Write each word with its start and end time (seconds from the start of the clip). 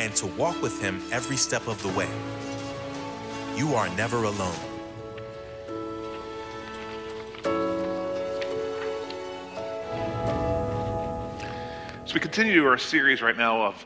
and 0.00 0.16
to 0.16 0.26
walk 0.26 0.62
with 0.62 0.80
Him 0.80 1.02
every 1.12 1.36
step 1.36 1.68
of 1.68 1.80
the 1.82 1.88
way. 1.90 2.08
You 3.54 3.74
are 3.74 3.86
never 3.96 4.24
alone. 4.24 4.56
So 12.06 12.14
we 12.14 12.20
continue 12.20 12.64
our 12.64 12.78
series 12.78 13.20
right 13.20 13.36
now 13.36 13.60
of, 13.62 13.84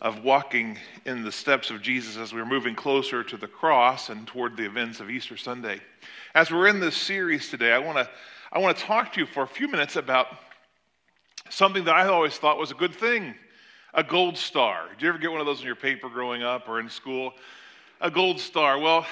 of 0.00 0.24
walking 0.24 0.78
in 1.06 1.22
the 1.22 1.30
steps 1.30 1.70
of 1.70 1.80
Jesus 1.80 2.16
as 2.16 2.32
we're 2.32 2.44
moving 2.44 2.74
closer 2.74 3.22
to 3.22 3.36
the 3.36 3.46
cross 3.46 4.08
and 4.08 4.26
toward 4.26 4.56
the 4.56 4.66
events 4.66 4.98
of 4.98 5.10
Easter 5.10 5.36
Sunday. 5.36 5.80
As 6.34 6.50
we're 6.50 6.66
in 6.66 6.80
this 6.80 6.96
series 6.96 7.48
today, 7.50 7.72
I 7.72 7.78
want 7.78 7.98
to 7.98 8.10
I 8.50 8.58
want 8.58 8.76
to 8.76 8.82
talk 8.82 9.12
to 9.12 9.20
you 9.20 9.26
for 9.26 9.44
a 9.44 9.46
few 9.46 9.68
minutes 9.68 9.94
about 9.94 10.26
something 11.50 11.84
that 11.84 11.94
I 11.94 12.08
always 12.08 12.36
thought 12.36 12.58
was 12.58 12.72
a 12.72 12.74
good 12.74 12.94
thing, 12.94 13.34
a 13.94 14.02
gold 14.02 14.36
star. 14.36 14.88
Did 14.90 15.02
you 15.02 15.08
ever 15.08 15.18
get 15.18 15.30
one 15.30 15.40
of 15.40 15.46
those 15.46 15.60
in 15.60 15.66
your 15.66 15.76
paper 15.76 16.08
growing 16.08 16.42
up 16.42 16.68
or 16.68 16.80
in 16.80 16.88
school? 16.88 17.34
A 18.00 18.10
gold 18.10 18.40
star. 18.40 18.78
Well, 18.78 19.06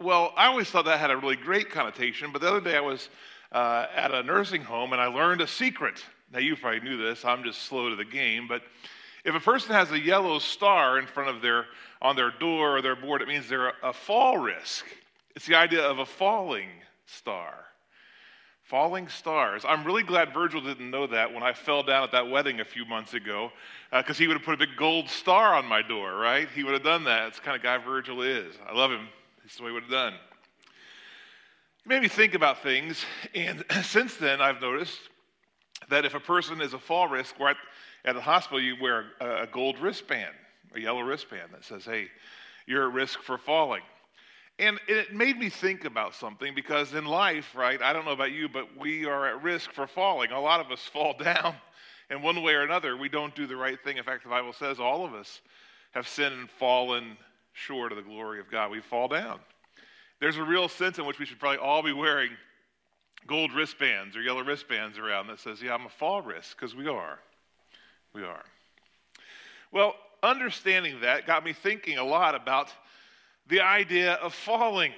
well, 0.00 0.32
I 0.36 0.46
always 0.46 0.68
thought 0.68 0.84
that 0.84 1.00
had 1.00 1.10
a 1.10 1.16
really 1.16 1.36
great 1.36 1.70
connotation, 1.70 2.30
but 2.32 2.42
the 2.42 2.48
other 2.48 2.60
day 2.60 2.76
I 2.76 2.80
was 2.80 3.08
uh, 3.52 3.86
at 3.94 4.12
a 4.12 4.22
nursing 4.22 4.62
home 4.62 4.92
and 4.92 5.00
I 5.00 5.06
learned 5.06 5.40
a 5.40 5.46
secret 5.46 6.04
now, 6.34 6.40
you 6.40 6.56
probably 6.56 6.80
knew 6.80 6.96
this. 6.96 7.24
I'm 7.24 7.44
just 7.44 7.62
slow 7.62 7.88
to 7.90 7.96
the 7.96 8.04
game. 8.04 8.48
But 8.48 8.62
if 9.24 9.36
a 9.36 9.40
person 9.40 9.72
has 9.72 9.92
a 9.92 9.98
yellow 9.98 10.40
star 10.40 10.98
in 10.98 11.06
front 11.06 11.30
of 11.30 11.40
their, 11.40 11.66
on 12.02 12.16
their 12.16 12.32
door 12.32 12.76
or 12.76 12.82
their 12.82 12.96
board, 12.96 13.22
it 13.22 13.28
means 13.28 13.48
they're 13.48 13.68
a, 13.68 13.74
a 13.84 13.92
fall 13.92 14.38
risk. 14.38 14.84
It's 15.36 15.46
the 15.46 15.54
idea 15.54 15.82
of 15.82 16.00
a 16.00 16.06
falling 16.06 16.68
star. 17.06 17.54
Falling 18.74 19.06
stars. 19.06 19.64
I'm 19.64 19.84
really 19.84 20.02
glad 20.02 20.34
Virgil 20.34 20.60
didn't 20.60 20.90
know 20.90 21.06
that 21.06 21.32
when 21.32 21.44
I 21.44 21.52
fell 21.52 21.84
down 21.84 22.02
at 22.02 22.10
that 22.10 22.28
wedding 22.28 22.58
a 22.58 22.64
few 22.64 22.84
months 22.84 23.14
ago, 23.14 23.52
because 23.92 24.16
uh, 24.16 24.18
he 24.18 24.26
would 24.26 24.36
have 24.36 24.42
put 24.42 24.54
a 24.54 24.56
big 24.56 24.76
gold 24.76 25.08
star 25.08 25.54
on 25.54 25.64
my 25.64 25.80
door, 25.80 26.16
right? 26.16 26.48
He 26.52 26.64
would 26.64 26.72
have 26.72 26.82
done 26.82 27.04
that. 27.04 27.28
It's 27.28 27.38
the 27.38 27.44
kind 27.44 27.56
of 27.56 27.62
guy 27.62 27.78
Virgil 27.78 28.22
is. 28.22 28.56
I 28.68 28.74
love 28.74 28.90
him. 28.90 29.06
That's 29.44 29.60
what 29.60 29.68
he 29.68 29.74
would 29.74 29.84
have 29.84 29.92
done. 29.92 30.14
It 30.14 31.86
made 31.86 32.02
me 32.02 32.08
think 32.08 32.34
about 32.34 32.64
things, 32.64 33.04
and 33.32 33.64
since 33.84 34.16
then 34.16 34.40
I've 34.40 34.60
noticed 34.60 34.98
that 35.88 36.04
if 36.04 36.14
a 36.14 36.20
person 36.20 36.60
is 36.60 36.74
a 36.74 36.78
fall 36.80 37.06
risk, 37.06 37.38
right 37.38 37.54
at 38.04 38.16
the 38.16 38.20
hospital, 38.20 38.60
you 38.60 38.74
wear 38.82 39.04
a, 39.20 39.42
a 39.42 39.46
gold 39.46 39.78
wristband, 39.78 40.34
a 40.74 40.80
yellow 40.80 41.02
wristband 41.02 41.52
that 41.52 41.64
says, 41.64 41.84
hey, 41.84 42.08
you're 42.66 42.88
at 42.88 42.92
risk 42.92 43.22
for 43.22 43.38
falling. 43.38 43.82
And 44.58 44.78
it 44.86 45.12
made 45.12 45.38
me 45.38 45.48
think 45.48 45.84
about 45.84 46.14
something 46.14 46.54
because 46.54 46.94
in 46.94 47.06
life, 47.06 47.54
right, 47.56 47.80
I 47.82 47.92
don't 47.92 48.04
know 48.04 48.12
about 48.12 48.30
you, 48.30 48.48
but 48.48 48.76
we 48.78 49.04
are 49.04 49.26
at 49.26 49.42
risk 49.42 49.72
for 49.72 49.86
falling. 49.86 50.30
A 50.30 50.40
lot 50.40 50.60
of 50.60 50.70
us 50.70 50.80
fall 50.92 51.14
down 51.18 51.56
in 52.10 52.22
one 52.22 52.40
way 52.42 52.54
or 52.54 52.62
another. 52.62 52.96
We 52.96 53.08
don't 53.08 53.34
do 53.34 53.46
the 53.46 53.56
right 53.56 53.82
thing. 53.82 53.96
In 53.96 54.04
fact, 54.04 54.22
the 54.22 54.30
Bible 54.30 54.52
says 54.52 54.78
all 54.78 55.04
of 55.04 55.12
us 55.12 55.40
have 55.92 56.06
sinned 56.06 56.34
and 56.34 56.50
fallen 56.50 57.16
short 57.52 57.92
of 57.92 57.96
the 57.96 58.02
glory 58.02 58.40
of 58.40 58.50
God. 58.50 58.70
We 58.70 58.80
fall 58.80 59.08
down. 59.08 59.40
There's 60.20 60.36
a 60.36 60.44
real 60.44 60.68
sense 60.68 60.98
in 60.98 61.06
which 61.06 61.18
we 61.18 61.26
should 61.26 61.40
probably 61.40 61.58
all 61.58 61.82
be 61.82 61.92
wearing 61.92 62.30
gold 63.26 63.52
wristbands 63.52 64.16
or 64.16 64.22
yellow 64.22 64.44
wristbands 64.44 64.98
around 64.98 65.26
that 65.28 65.40
says, 65.40 65.60
Yeah, 65.62 65.74
I'm 65.74 65.86
a 65.86 65.90
fall 65.90 66.22
risk, 66.22 66.56
because 66.56 66.74
we 66.74 66.86
are. 66.86 67.18
We 68.12 68.22
are. 68.22 68.44
Well, 69.72 69.94
understanding 70.22 71.00
that 71.00 71.26
got 71.26 71.44
me 71.44 71.52
thinking 71.52 71.98
a 71.98 72.04
lot 72.04 72.34
about 72.34 72.68
the 73.48 73.60
idea 73.60 74.14
of 74.14 74.34
falling. 74.34 74.92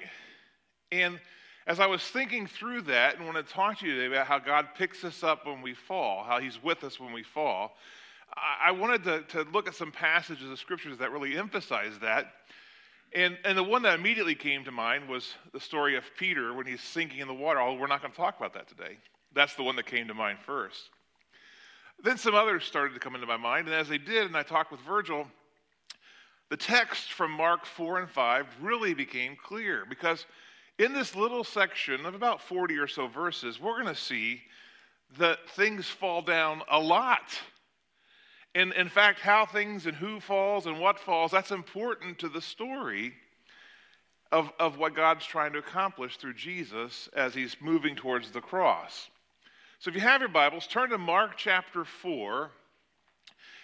And 0.93 1.21
as 1.67 1.81
I 1.81 1.87
was 1.87 2.03
thinking 2.03 2.47
through 2.47 2.83
that 2.83 3.17
and 3.17 3.27
want 3.27 3.45
to 3.45 3.53
talk 3.53 3.81
to 3.81 3.87
you 3.87 3.95
today 3.95 4.07
about 4.07 4.27
how 4.27 4.39
God 4.39 4.69
picks 4.77 5.05
us 5.05 5.23
up 5.23 5.47
when 5.47 5.63
we 5.63 5.75
fall, 5.75 6.25
how 6.25 6.39
He's 6.39 6.63
with 6.63 6.85
us 6.85 7.01
when 7.01 7.13
we 7.13 7.23
fall, 7.23 7.77
I 8.63 8.71
wanted 8.71 9.05
to, 9.05 9.23
to 9.23 9.51
look 9.51 9.67
at 9.67 9.75
some 9.75 9.91
passages 9.91 10.51
of 10.51 10.59
scriptures 10.59 10.99
that 10.99 11.11
really 11.11 11.39
emphasize 11.39 11.93
that 12.03 12.33
and, 13.15 13.39
and 13.45 13.57
the 13.57 13.63
one 13.63 13.83
that 13.83 13.99
immediately 13.99 14.35
came 14.35 14.65
to 14.65 14.71
mind 14.71 15.09
was 15.09 15.35
the 15.53 15.61
story 15.61 15.97
of 15.97 16.05
Peter 16.19 16.53
when 16.53 16.67
he's 16.67 16.83
sinking 16.83 17.21
in 17.21 17.29
the 17.29 17.35
water. 17.35 17.61
Although 17.61 17.81
we're 17.81 17.87
not 17.87 18.03
going 18.03 18.13
to 18.13 18.17
talk 18.17 18.37
about 18.37 18.53
that 18.55 18.69
today. 18.69 18.99
That's 19.35 19.55
the 19.55 19.63
one 19.63 19.77
that 19.77 19.87
came 19.87 20.09
to 20.09 20.15
mind 20.15 20.39
first. 20.45 20.91
Then 22.03 22.19
some 22.19 22.35
others 22.35 22.65
started 22.65 22.93
to 22.95 23.01
come 23.01 23.15
into 23.15 23.27
my 23.27 23.39
mind, 23.39 23.69
and 23.69 23.75
as 23.75 23.89
they 23.89 23.97
did, 23.97 24.27
and 24.27 24.37
I 24.37 24.43
talked 24.43 24.71
with 24.71 24.81
Virgil, 24.81 25.27
the 26.49 26.57
text 26.57 27.13
from 27.13 27.31
Mark 27.31 27.65
4 27.65 28.01
and 28.01 28.11
5 28.11 28.47
really 28.61 28.95
became 28.95 29.37
clear 29.37 29.85
because 29.89 30.27
in 30.79 30.93
this 30.93 31.17
little 31.17 31.45
section 31.45 32.07
of 32.07 32.15
about 32.15 32.41
40 32.41 32.77
or 32.79 32.87
so 32.87 33.07
verses, 33.07 33.61
we're 33.61 33.83
going 33.83 33.95
to 33.95 34.01
see 34.01 34.43
that 35.19 35.39
things 35.51 35.87
fall 35.87 36.23
down 36.23 36.63
a 36.71 36.79
lot 36.79 37.41
in, 38.57 38.73
in 38.73 38.89
fact, 38.89 39.21
how 39.21 39.45
things 39.45 39.85
and 39.85 39.95
who 39.95 40.19
falls 40.19 40.65
and 40.65 40.81
what 40.81 40.99
falls, 40.99 41.31
that's 41.31 41.51
important 41.51 42.19
to 42.21 42.31
the 42.31 42.41
story 42.41 43.13
of, 44.33 44.51
of 44.59 44.79
what 44.79 44.97
God's 44.97 45.27
trying 45.27 45.53
to 45.53 45.59
accomplish 45.59 46.17
through 46.17 46.33
Jesus 46.33 47.11
as 47.15 47.35
he's 47.35 47.59
moving 47.61 47.95
towards 47.95 48.31
the 48.31 48.41
cross. 48.41 49.11
So 49.79 49.91
if 49.91 49.95
you 49.95 50.01
have 50.01 50.23
your 50.23 50.31
Bibles, 50.31 50.67
turn 50.67 50.89
to 50.89 50.97
Mark 50.97 51.33
chapter 51.37 51.85
4. 51.85 52.51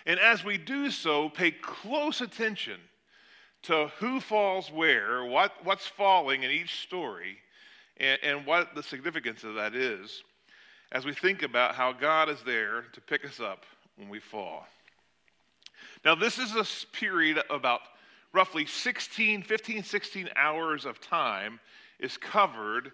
And 0.06 0.18
as 0.18 0.44
we 0.44 0.58
do 0.58 0.90
so, 0.90 1.28
pay 1.28 1.50
close 1.50 2.20
attention 2.20 2.80
to 3.62 3.88
who 3.98 4.20
falls 4.20 4.70
where, 4.70 5.24
what, 5.24 5.52
what's 5.64 5.86
falling 5.86 6.42
in 6.42 6.50
each 6.50 6.80
story, 6.80 7.38
and, 7.98 8.18
and 8.22 8.46
what 8.46 8.74
the 8.74 8.82
significance 8.82 9.44
of 9.44 9.54
that 9.54 9.74
is 9.74 10.22
as 10.90 11.06
we 11.06 11.14
think 11.14 11.42
about 11.42 11.74
how 11.74 11.92
God 11.92 12.28
is 12.28 12.42
there 12.44 12.82
to 12.92 13.00
pick 13.00 13.24
us 13.24 13.40
up 13.40 13.64
when 13.96 14.08
we 14.08 14.20
fall. 14.20 14.66
Now, 16.04 16.14
this 16.14 16.38
is 16.38 16.54
a 16.54 16.66
period 16.94 17.42
about 17.48 17.80
roughly 18.32 18.66
16, 18.66 19.42
15, 19.42 19.84
16 19.84 20.28
hours 20.36 20.84
of 20.84 21.00
time 21.00 21.60
is 21.98 22.16
covered 22.16 22.92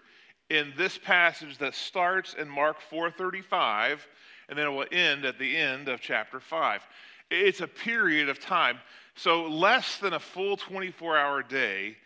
in 0.51 0.73
this 0.77 0.97
passage 0.99 1.59
that 1.59 1.75
starts 1.75 2.35
in 2.35 2.49
Mark 2.49 2.79
4:35 2.91 4.01
and 4.49 4.59
then 4.59 4.67
it 4.67 4.71
will 4.71 4.87
end 4.91 5.25
at 5.25 5.39
the 5.39 5.57
end 5.57 5.89
of 5.89 6.01
chapter 6.01 6.41
5. 6.41 6.87
It's 7.31 7.61
a 7.61 7.69
period 7.69 8.29
of 8.29 8.41
time. 8.41 8.79
So 9.15 9.47
less 9.47 9.99
than 9.99 10.13
a 10.13 10.21
full 10.21 10.57
24-hour 10.57 11.43
day 11.43 11.97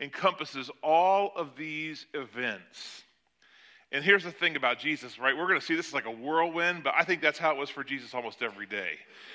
encompasses 0.00 0.70
all 0.82 1.32
of 1.34 1.56
these 1.56 2.06
events. 2.14 3.02
And 3.90 4.04
here's 4.04 4.22
the 4.22 4.30
thing 4.30 4.54
about 4.54 4.78
Jesus, 4.78 5.18
right? 5.18 5.36
We're 5.36 5.46
going 5.46 5.58
to 5.58 5.64
see 5.64 5.74
this 5.74 5.88
is 5.88 5.94
like 5.94 6.04
a 6.04 6.10
whirlwind, 6.10 6.84
but 6.84 6.92
I 6.96 7.04
think 7.04 7.22
that's 7.22 7.38
how 7.38 7.52
it 7.52 7.56
was 7.56 7.70
for 7.70 7.82
Jesus 7.82 8.12
almost 8.12 8.42
every 8.42 8.66
day. 8.66 8.92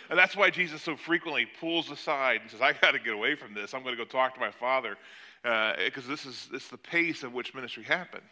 And 0.10 0.20
that's 0.20 0.36
why 0.36 0.52
Jesus 0.52 0.84
so 0.84 0.96
frequently 0.96 1.48
pulls 1.60 1.90
aside 1.90 2.42
and 2.42 2.52
says, 2.52 2.62
I 2.62 2.74
got 2.74 2.92
to 2.92 3.00
get 3.00 3.14
away 3.14 3.36
from 3.36 3.56
this. 3.56 3.74
I'm 3.74 3.82
going 3.82 3.98
to 3.98 4.04
go 4.04 4.08
talk 4.08 4.36
to 4.36 4.40
my 4.40 4.52
Father 4.52 4.96
because 5.42 6.06
uh, 6.06 6.10
this 6.10 6.26
is 6.26 6.48
this 6.52 6.68
the 6.68 6.78
pace 6.78 7.24
of 7.24 7.34
which 7.34 7.56
ministry 7.56 7.84
happened. 7.84 8.24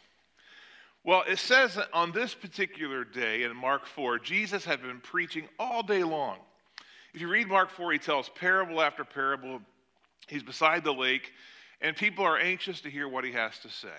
Well, 1.03 1.23
it 1.27 1.39
says 1.39 1.79
on 1.93 2.11
this 2.11 2.35
particular 2.35 3.03
day 3.03 3.43
in 3.43 3.55
Mark 3.55 3.87
4, 3.87 4.19
Jesus 4.19 4.63
had 4.63 4.83
been 4.83 4.99
preaching 4.99 5.47
all 5.57 5.81
day 5.81 6.03
long. 6.03 6.37
If 7.13 7.21
you 7.21 7.27
read 7.27 7.47
Mark 7.47 7.71
4, 7.71 7.93
he 7.93 7.97
tells 7.97 8.29
parable 8.29 8.81
after 8.81 9.03
parable. 9.03 9.61
He's 10.27 10.43
beside 10.43 10.83
the 10.83 10.93
lake, 10.93 11.33
and 11.81 11.95
people 11.95 12.23
are 12.23 12.37
anxious 12.37 12.81
to 12.81 12.91
hear 12.91 13.07
what 13.07 13.23
he 13.23 13.31
has 13.31 13.57
to 13.59 13.69
say. 13.69 13.89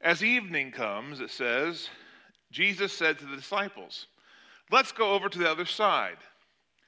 As 0.00 0.22
evening 0.22 0.70
comes, 0.70 1.20
it 1.20 1.30
says, 1.30 1.88
Jesus 2.52 2.92
said 2.92 3.18
to 3.18 3.26
the 3.26 3.36
disciples, 3.36 4.06
Let's 4.70 4.92
go 4.92 5.12
over 5.12 5.28
to 5.28 5.38
the 5.38 5.50
other 5.50 5.66
side. 5.66 6.18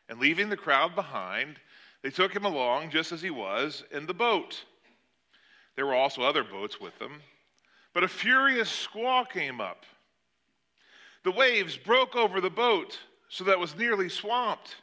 And 0.08 0.20
leaving 0.20 0.48
the 0.48 0.56
crowd 0.56 0.94
behind, 0.94 1.56
they 2.02 2.10
took 2.10 2.34
him 2.34 2.44
along 2.44 2.90
just 2.90 3.10
as 3.10 3.20
he 3.20 3.30
was 3.30 3.82
in 3.90 4.06
the 4.06 4.14
boat. 4.14 4.62
There 5.74 5.86
were 5.86 5.94
also 5.94 6.22
other 6.22 6.44
boats 6.44 6.80
with 6.80 6.96
them. 6.98 7.20
But 7.94 8.04
a 8.04 8.08
furious 8.08 8.68
squall 8.68 9.24
came 9.24 9.60
up. 9.60 9.84
The 11.22 11.30
waves 11.30 11.76
broke 11.76 12.16
over 12.16 12.40
the 12.40 12.50
boat 12.50 12.98
so 13.28 13.44
that 13.44 13.52
it 13.52 13.58
was 13.58 13.76
nearly 13.76 14.08
swamped. 14.08 14.76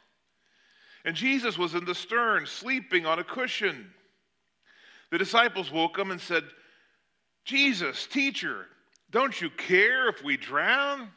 And 1.04 1.14
Jesus 1.14 1.58
was 1.58 1.74
in 1.74 1.84
the 1.84 1.94
stern, 1.94 2.46
sleeping 2.46 3.06
on 3.06 3.18
a 3.18 3.24
cushion. 3.24 3.92
The 5.10 5.18
disciples 5.18 5.70
woke 5.70 5.98
him 5.98 6.10
and 6.10 6.20
said, 6.20 6.44
Jesus, 7.44 8.06
teacher, 8.06 8.66
don't 9.10 9.40
you 9.40 9.50
care 9.50 10.08
if 10.08 10.24
we 10.24 10.36
drown? 10.36 11.10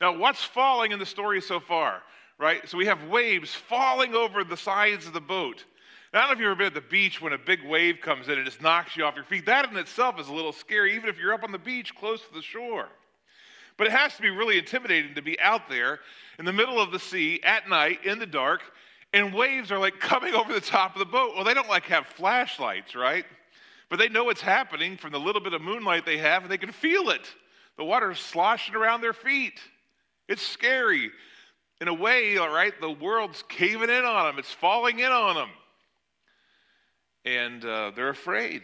Now, 0.00 0.16
what's 0.16 0.42
falling 0.42 0.92
in 0.92 0.98
the 0.98 1.06
story 1.06 1.40
so 1.40 1.60
far? 1.60 2.02
Right? 2.38 2.68
So 2.68 2.76
we 2.76 2.86
have 2.86 3.04
waves 3.04 3.54
falling 3.54 4.14
over 4.14 4.42
the 4.42 4.56
sides 4.56 5.06
of 5.06 5.12
the 5.12 5.20
boat. 5.20 5.64
I 6.14 6.18
don't 6.18 6.28
know 6.28 6.32
if 6.34 6.38
you've 6.40 6.46
ever 6.48 6.56
been 6.56 6.66
at 6.66 6.74
the 6.74 6.82
beach 6.82 7.22
when 7.22 7.32
a 7.32 7.38
big 7.38 7.64
wave 7.64 8.02
comes 8.02 8.28
in 8.28 8.34
and 8.34 8.44
just 8.44 8.60
knocks 8.60 8.98
you 8.98 9.04
off 9.04 9.16
your 9.16 9.24
feet. 9.24 9.46
That 9.46 9.70
in 9.70 9.78
itself 9.78 10.20
is 10.20 10.28
a 10.28 10.32
little 10.32 10.52
scary, 10.52 10.94
even 10.94 11.08
if 11.08 11.18
you're 11.18 11.32
up 11.32 11.42
on 11.42 11.52
the 11.52 11.58
beach 11.58 11.94
close 11.94 12.20
to 12.20 12.34
the 12.34 12.42
shore. 12.42 12.88
But 13.78 13.86
it 13.86 13.94
has 13.94 14.14
to 14.16 14.22
be 14.22 14.28
really 14.28 14.58
intimidating 14.58 15.14
to 15.14 15.22
be 15.22 15.40
out 15.40 15.70
there 15.70 16.00
in 16.38 16.44
the 16.44 16.52
middle 16.52 16.78
of 16.78 16.92
the 16.92 16.98
sea 16.98 17.40
at 17.44 17.66
night 17.66 18.04
in 18.04 18.18
the 18.18 18.26
dark, 18.26 18.60
and 19.14 19.32
waves 19.32 19.72
are 19.72 19.78
like 19.78 19.94
coming 20.00 20.34
over 20.34 20.52
the 20.52 20.60
top 20.60 20.94
of 20.94 20.98
the 20.98 21.06
boat. 21.06 21.34
Well, 21.34 21.44
they 21.44 21.54
don't 21.54 21.68
like 21.68 21.84
have 21.84 22.06
flashlights, 22.06 22.94
right? 22.94 23.24
But 23.88 23.98
they 23.98 24.10
know 24.10 24.24
what's 24.24 24.42
happening 24.42 24.98
from 24.98 25.12
the 25.12 25.20
little 25.20 25.40
bit 25.40 25.54
of 25.54 25.62
moonlight 25.62 26.04
they 26.04 26.18
have, 26.18 26.42
and 26.42 26.52
they 26.52 26.58
can 26.58 26.72
feel 26.72 27.08
it. 27.08 27.26
The 27.78 27.84
water's 27.84 28.18
sloshing 28.18 28.74
around 28.74 29.00
their 29.00 29.14
feet. 29.14 29.58
It's 30.28 30.42
scary. 30.42 31.10
in 31.80 31.88
a 31.88 31.94
way, 31.94 32.36
all 32.36 32.52
right, 32.52 32.78
the 32.82 32.90
world's 32.90 33.42
caving 33.48 33.88
in 33.88 34.04
on 34.04 34.26
them, 34.26 34.38
it's 34.38 34.52
falling 34.52 34.98
in 34.98 35.10
on 35.10 35.36
them. 35.36 35.48
And 37.24 37.64
uh, 37.64 37.92
they're 37.94 38.08
afraid. 38.08 38.62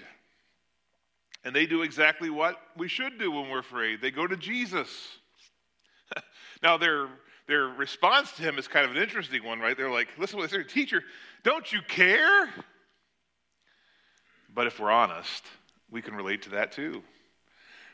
And 1.44 1.55
they 1.55 1.66
do 1.66 1.82
exactly 1.82 2.31
what 2.31 2.56
we 2.76 2.88
should 2.88 3.19
do 3.19 3.31
when 3.31 3.49
we're 3.49 3.60
afraid 3.60 4.00
they 4.00 4.10
go 4.10 4.26
to 4.26 4.37
Jesus. 4.37 4.90
now, 6.62 6.76
their, 6.76 7.08
their 7.46 7.64
response 7.64 8.32
to 8.32 8.43
him 8.43 8.58
is 8.58 8.66
kind 8.66 8.84
of 8.84 8.96
an 8.96 9.02
interesting 9.02 9.44
one, 9.44 9.60
right? 9.60 9.76
They're 9.76 9.90
like, 9.90 10.08
listen 10.19 10.46
say, 10.49 10.64
teacher, 10.64 11.02
don't 11.44 11.72
you 11.72 11.81
care? 11.87 12.49
But 14.55 14.66
if 14.66 14.81
we're 14.81 14.90
honest, 14.90 15.44
we 15.90 16.02
can 16.02 16.14
relate 16.14 16.43
to 16.43 16.50
that 16.50 16.72
too. 16.72 17.02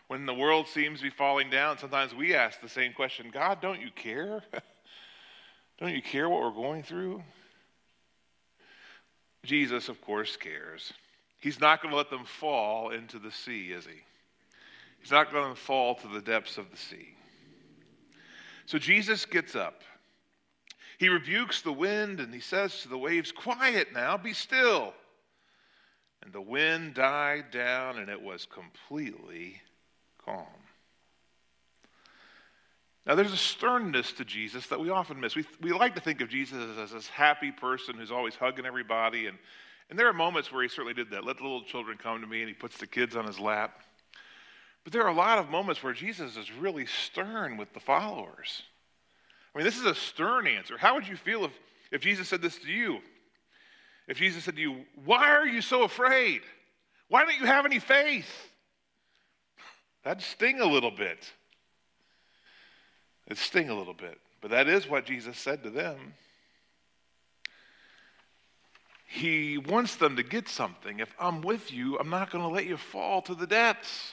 When 0.09 0.27
the 0.27 0.35
world 0.35 0.69
seems 0.69 0.99
to 0.99 1.05
be 1.05 1.11
falling 1.11 1.51
down, 1.51 1.79
sometimes 1.79 2.15
we 2.15 2.35
ask 2.35 2.61
the 2.61 2.69
same 2.69 2.93
question 2.93 3.31
God, 3.33 3.61
don't 3.61 3.81
you 3.81 3.91
care? 3.95 4.43
don't 5.79 5.95
you 5.95 6.03
care 6.03 6.29
what 6.29 6.41
we're 6.43 6.51
going 6.51 6.83
through? 6.83 7.23
Jesus, 9.45 9.89
of 9.89 10.01
course, 10.01 10.37
cares. 10.37 10.93
He's 11.41 11.61
not 11.61 11.83
going 11.83 11.91
to 11.91 11.97
let 11.97 12.11
them 12.11 12.25
fall 12.25 12.91
into 12.91 13.19
the 13.19 13.31
sea, 13.31 13.73
is 13.73 13.85
he? 13.85 14.03
He's 15.01 15.11
not 15.11 15.31
going 15.31 15.55
to 15.55 15.61
fall 15.61 15.95
to 15.97 16.09
the 16.09 16.23
depths 16.23 16.57
of 16.57 16.71
the 16.71 16.77
sea. 16.77 17.15
So 18.67 18.79
Jesus 18.79 19.27
gets 19.27 19.55
up. 19.55 19.83
He 20.99 21.09
rebukes 21.09 21.61
the 21.61 21.73
wind 21.73 22.21
and 22.21 22.33
he 22.33 22.41
says 22.41 22.81
to 22.83 22.89
the 22.89 22.97
waves, 22.97 23.31
Quiet 23.31 23.93
now, 23.93 24.17
be 24.17 24.33
still. 24.33 24.95
And 26.23 26.33
the 26.33 26.41
wind 26.41 26.95
died 26.95 27.51
down 27.51 27.99
and 27.99 28.09
it 28.09 28.23
was 28.23 28.47
completely 28.47 29.61
calm. 30.25 30.47
Now, 33.07 33.15
there's 33.15 33.33
a 33.33 33.37
sternness 33.37 34.13
to 34.13 34.25
Jesus 34.25 34.67
that 34.69 34.81
we 34.81 34.89
often 34.89 35.21
miss. 35.21 35.37
We, 35.37 35.45
we 35.61 35.73
like 35.73 35.95
to 35.95 36.01
think 36.01 36.23
of 36.23 36.31
Jesus 36.31 36.79
as 36.79 36.93
this 36.93 37.07
happy 37.07 37.53
person 37.53 37.97
who's 37.97 38.11
always 38.11 38.35
hugging 38.35 38.65
everybody. 38.65 39.27
And, 39.27 39.37
and 39.91 39.99
there 39.99 40.09
are 40.09 40.15
moments 40.15 40.51
where 40.51 40.63
he 40.63 40.69
certainly 40.69 40.95
did 40.95 41.11
that. 41.11 41.25
Let 41.25 41.37
the 41.37 41.43
little 41.43 41.65
children 41.65 41.99
come 41.99 42.23
to 42.23 42.27
me, 42.27 42.41
and 42.41 42.49
he 42.49 42.55
puts 42.55 42.79
the 42.79 42.87
kids 42.87 43.15
on 43.15 43.27
his 43.27 43.39
lap. 43.39 43.83
But 44.85 44.93
there 44.93 45.03
are 45.03 45.11
a 45.11 45.15
lot 45.15 45.39
of 45.39 45.51
moments 45.51 45.83
where 45.83 45.93
Jesus 45.93 46.37
is 46.37 46.51
really 46.53 46.87
stern 46.87 47.59
with 47.59 47.73
the 47.75 47.81
followers. 47.81 48.63
I 49.55 49.59
mean, 49.59 49.65
this 49.67 49.79
is 49.79 49.87
a 49.87 49.95
stern 49.95 50.47
answer. 50.47 50.79
How 50.79 50.95
would 50.95 51.07
you 51.07 51.17
feel 51.17 51.45
if, 51.45 51.53
if 51.93 52.01
Jesus 52.01 52.29
said 52.29 52.41
this 52.41 52.59
to 52.59 52.73
you? 52.73 53.01
If 54.09 54.19
Jesus 54.19 54.45
said 54.45 54.57
to 54.57 54.63
you, 54.63 54.85
Why 55.05 55.31
are 55.31 55.47
you 55.47 55.61
so 55.61 55.83
afraid? 55.83 56.43
Why 57.09 57.25
don't 57.25 57.39
you 57.39 57.47
have 57.47 57.67
any 57.67 57.79
faith? 57.79 58.29
That'd 60.05 60.23
sting 60.23 60.61
a 60.61 60.67
little 60.67 60.91
bit. 60.91 61.31
It'd 63.27 63.39
sting 63.39 63.71
a 63.71 63.75
little 63.75 63.95
bit. 63.95 64.19
But 64.41 64.51
that 64.51 64.69
is 64.69 64.89
what 64.89 65.07
Jesus 65.07 65.39
said 65.39 65.63
to 65.63 65.71
them. 65.71 66.15
He 69.07 69.59
wants 69.59 69.97
them 69.97 70.17
to 70.17 70.23
get 70.23 70.49
something. 70.49 70.99
If 70.99 71.15
I'm 71.19 71.41
with 71.41 71.73
you, 71.73 71.99
I'm 71.99 72.11
not 72.11 72.31
going 72.31 72.43
to 72.43 72.51
let 72.51 72.67
you 72.67 72.77
fall 72.77 73.23
to 73.23 73.35
the 73.35 73.47
depths. 73.47 74.13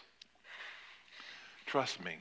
Trust 1.66 2.04
me. 2.04 2.18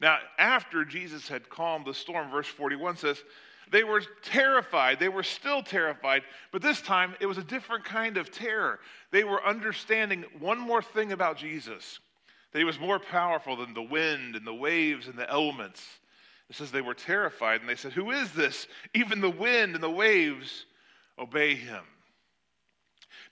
Now, 0.00 0.18
after 0.38 0.84
Jesus 0.84 1.28
had 1.28 1.48
calmed 1.48 1.86
the 1.86 1.94
storm, 1.94 2.30
verse 2.30 2.48
41 2.48 2.96
says, 2.96 3.22
they 3.70 3.82
were 3.82 4.02
terrified. 4.22 5.00
They 5.00 5.08
were 5.08 5.22
still 5.22 5.62
terrified, 5.62 6.22
but 6.52 6.62
this 6.62 6.80
time 6.80 7.14
it 7.20 7.26
was 7.26 7.38
a 7.38 7.44
different 7.44 7.84
kind 7.84 8.16
of 8.16 8.30
terror. 8.30 8.78
They 9.10 9.24
were 9.24 9.44
understanding 9.44 10.24
one 10.38 10.58
more 10.58 10.82
thing 10.82 11.12
about 11.12 11.36
Jesus 11.36 11.98
that 12.52 12.58
he 12.58 12.64
was 12.64 12.78
more 12.78 12.98
powerful 12.98 13.56
than 13.56 13.74
the 13.74 13.82
wind 13.82 14.36
and 14.36 14.46
the 14.46 14.54
waves 14.54 15.08
and 15.08 15.18
the 15.18 15.28
elements. 15.30 15.82
It 16.48 16.56
says 16.56 16.70
they 16.70 16.80
were 16.80 16.94
terrified 16.94 17.60
and 17.60 17.68
they 17.68 17.76
said, 17.76 17.92
Who 17.92 18.10
is 18.12 18.32
this? 18.32 18.66
Even 18.94 19.20
the 19.20 19.30
wind 19.30 19.74
and 19.74 19.82
the 19.82 19.90
waves 19.90 20.66
obey 21.18 21.54
him. 21.54 21.82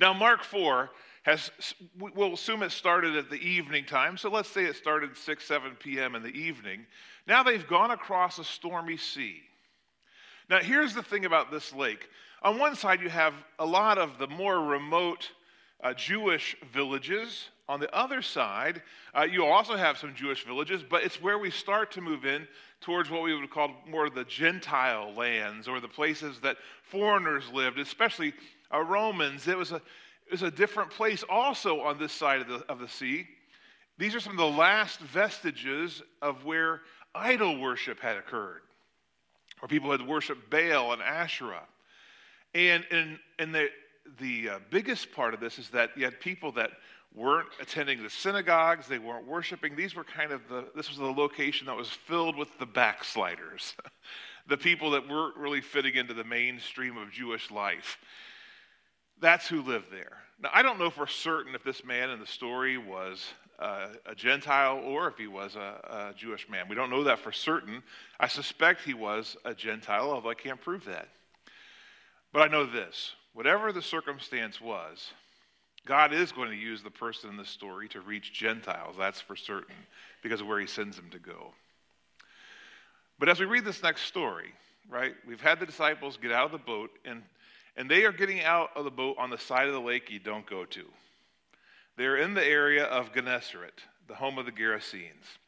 Now, 0.00 0.12
Mark 0.12 0.42
4 0.42 0.90
has, 1.22 1.50
we'll 1.98 2.34
assume 2.34 2.62
it 2.62 2.72
started 2.72 3.16
at 3.16 3.30
the 3.30 3.36
evening 3.36 3.84
time. 3.84 4.16
So 4.16 4.30
let's 4.30 4.50
say 4.50 4.64
it 4.64 4.76
started 4.76 5.16
6, 5.16 5.44
7 5.44 5.76
p.m. 5.76 6.14
in 6.14 6.22
the 6.22 6.28
evening. 6.28 6.86
Now 7.26 7.42
they've 7.42 7.66
gone 7.66 7.92
across 7.92 8.38
a 8.38 8.44
stormy 8.44 8.96
sea. 8.96 9.40
Now, 10.50 10.58
here's 10.58 10.94
the 10.94 11.02
thing 11.02 11.24
about 11.24 11.50
this 11.50 11.72
lake. 11.72 12.08
On 12.42 12.58
one 12.58 12.76
side, 12.76 13.00
you 13.00 13.08
have 13.08 13.32
a 13.58 13.64
lot 13.64 13.96
of 13.96 14.18
the 14.18 14.26
more 14.26 14.60
remote 14.60 15.30
uh, 15.82 15.94
Jewish 15.94 16.54
villages. 16.72 17.48
On 17.68 17.80
the 17.80 17.94
other 17.94 18.20
side, 18.20 18.82
uh, 19.16 19.22
you 19.22 19.44
also 19.44 19.76
have 19.76 19.96
some 19.96 20.14
Jewish 20.14 20.44
villages, 20.44 20.82
but 20.88 21.02
it's 21.02 21.22
where 21.22 21.38
we 21.38 21.50
start 21.50 21.90
to 21.92 22.00
move 22.00 22.26
in 22.26 22.46
towards 22.82 23.10
what 23.10 23.22
we 23.22 23.34
would 23.34 23.50
call 23.50 23.70
more 23.88 24.10
the 24.10 24.24
Gentile 24.24 25.14
lands 25.14 25.66
or 25.66 25.80
the 25.80 25.88
places 25.88 26.40
that 26.40 26.58
foreigners 26.82 27.44
lived, 27.52 27.78
especially 27.78 28.34
uh, 28.72 28.82
Romans. 28.82 29.48
It 29.48 29.56
was, 29.56 29.72
a, 29.72 29.76
it 29.76 30.32
was 30.32 30.42
a 30.42 30.50
different 30.50 30.90
place 30.90 31.24
also 31.28 31.80
on 31.80 31.98
this 31.98 32.12
side 32.12 32.42
of 32.42 32.48
the, 32.48 32.64
of 32.68 32.80
the 32.80 32.88
sea. 32.88 33.26
These 33.96 34.14
are 34.14 34.20
some 34.20 34.32
of 34.32 34.38
the 34.38 34.58
last 34.58 35.00
vestiges 35.00 36.02
of 36.20 36.44
where 36.44 36.82
idol 37.14 37.58
worship 37.58 37.98
had 38.00 38.16
occurred 38.16 38.60
where 39.64 39.68
people 39.68 39.90
had 39.90 40.06
worshiped 40.06 40.50
Baal 40.50 40.92
and 40.92 41.00
Asherah. 41.00 41.66
And, 42.54 42.84
and, 42.90 43.18
and 43.38 43.54
the, 43.54 43.68
the 44.20 44.50
uh, 44.50 44.58
biggest 44.68 45.10
part 45.12 45.32
of 45.32 45.40
this 45.40 45.58
is 45.58 45.70
that 45.70 45.96
you 45.96 46.04
had 46.04 46.20
people 46.20 46.52
that 46.52 46.70
weren't 47.14 47.48
attending 47.60 48.02
the 48.02 48.10
synagogues, 48.10 48.88
they 48.88 48.98
weren't 48.98 49.26
worshiping. 49.26 49.76
These 49.76 49.94
were 49.94 50.04
kind 50.04 50.32
of 50.32 50.48
the, 50.48 50.66
this 50.74 50.88
was 50.88 50.98
the 50.98 51.04
location 51.04 51.66
that 51.66 51.76
was 51.76 51.88
filled 51.88 52.36
with 52.36 52.58
the 52.58 52.66
backsliders, 52.66 53.74
the 54.48 54.56
people 54.56 54.90
that 54.92 55.08
weren't 55.08 55.36
really 55.36 55.60
fitting 55.60 55.94
into 55.94 56.14
the 56.14 56.24
mainstream 56.24 56.96
of 56.96 57.12
Jewish 57.12 57.50
life. 57.50 57.98
That's 59.20 59.46
who 59.46 59.62
lived 59.62 59.92
there. 59.92 60.18
Now, 60.42 60.50
I 60.52 60.62
don't 60.62 60.78
know 60.78 60.90
for 60.90 61.06
certain 61.06 61.54
if 61.54 61.62
this 61.62 61.84
man 61.84 62.10
in 62.10 62.18
the 62.18 62.26
story 62.26 62.78
was 62.78 63.24
uh, 63.60 63.88
a 64.06 64.14
Gentile 64.14 64.78
or 64.78 65.06
if 65.08 65.16
he 65.16 65.28
was 65.28 65.54
a, 65.54 66.10
a 66.10 66.14
Jewish 66.16 66.48
man. 66.48 66.68
We 66.68 66.74
don't 66.74 66.90
know 66.90 67.04
that 67.04 67.20
for 67.20 67.30
certain. 67.30 67.82
I 68.18 68.26
suspect 68.26 68.82
he 68.82 68.94
was 68.94 69.36
a 69.44 69.54
Gentile, 69.54 70.10
although 70.10 70.30
I 70.30 70.34
can't 70.34 70.60
prove 70.60 70.84
that. 70.86 71.08
But 72.32 72.42
I 72.42 72.48
know 72.48 72.66
this 72.66 73.14
whatever 73.32 73.72
the 73.72 73.82
circumstance 73.82 74.60
was, 74.60 75.12
God 75.86 76.14
is 76.14 76.32
going 76.32 76.50
to 76.50 76.56
use 76.56 76.82
the 76.82 76.90
person 76.90 77.30
in 77.30 77.36
this 77.36 77.50
story 77.50 77.88
to 77.88 78.00
reach 78.00 78.32
Gentiles. 78.32 78.96
That's 78.98 79.20
for 79.20 79.36
certain, 79.36 79.74
because 80.22 80.40
of 80.40 80.46
where 80.46 80.60
he 80.60 80.66
sends 80.66 80.96
them 80.96 81.10
to 81.10 81.18
go. 81.18 81.52
But 83.18 83.28
as 83.28 83.38
we 83.38 83.46
read 83.46 83.64
this 83.64 83.82
next 83.82 84.02
story, 84.02 84.52
right, 84.88 85.14
we've 85.26 85.40
had 85.40 85.60
the 85.60 85.66
disciples 85.66 86.18
get 86.20 86.32
out 86.32 86.46
of 86.46 86.52
the 86.52 86.58
boat, 86.58 86.90
and, 87.04 87.22
and 87.76 87.90
they 87.90 88.04
are 88.04 88.12
getting 88.12 88.42
out 88.42 88.70
of 88.74 88.84
the 88.84 88.90
boat 88.90 89.16
on 89.18 89.30
the 89.30 89.38
side 89.38 89.66
of 89.66 89.74
the 89.74 89.80
lake 89.80 90.10
you 90.10 90.18
don't 90.18 90.46
go 90.46 90.64
to. 90.64 90.84
They're 91.96 92.16
in 92.16 92.34
the 92.34 92.44
area 92.44 92.84
of 92.84 93.12
Gennesaret, 93.12 93.80
the 94.08 94.14
home 94.14 94.38
of 94.38 94.46
the 94.46 94.52
Gerasenes. 94.52 95.38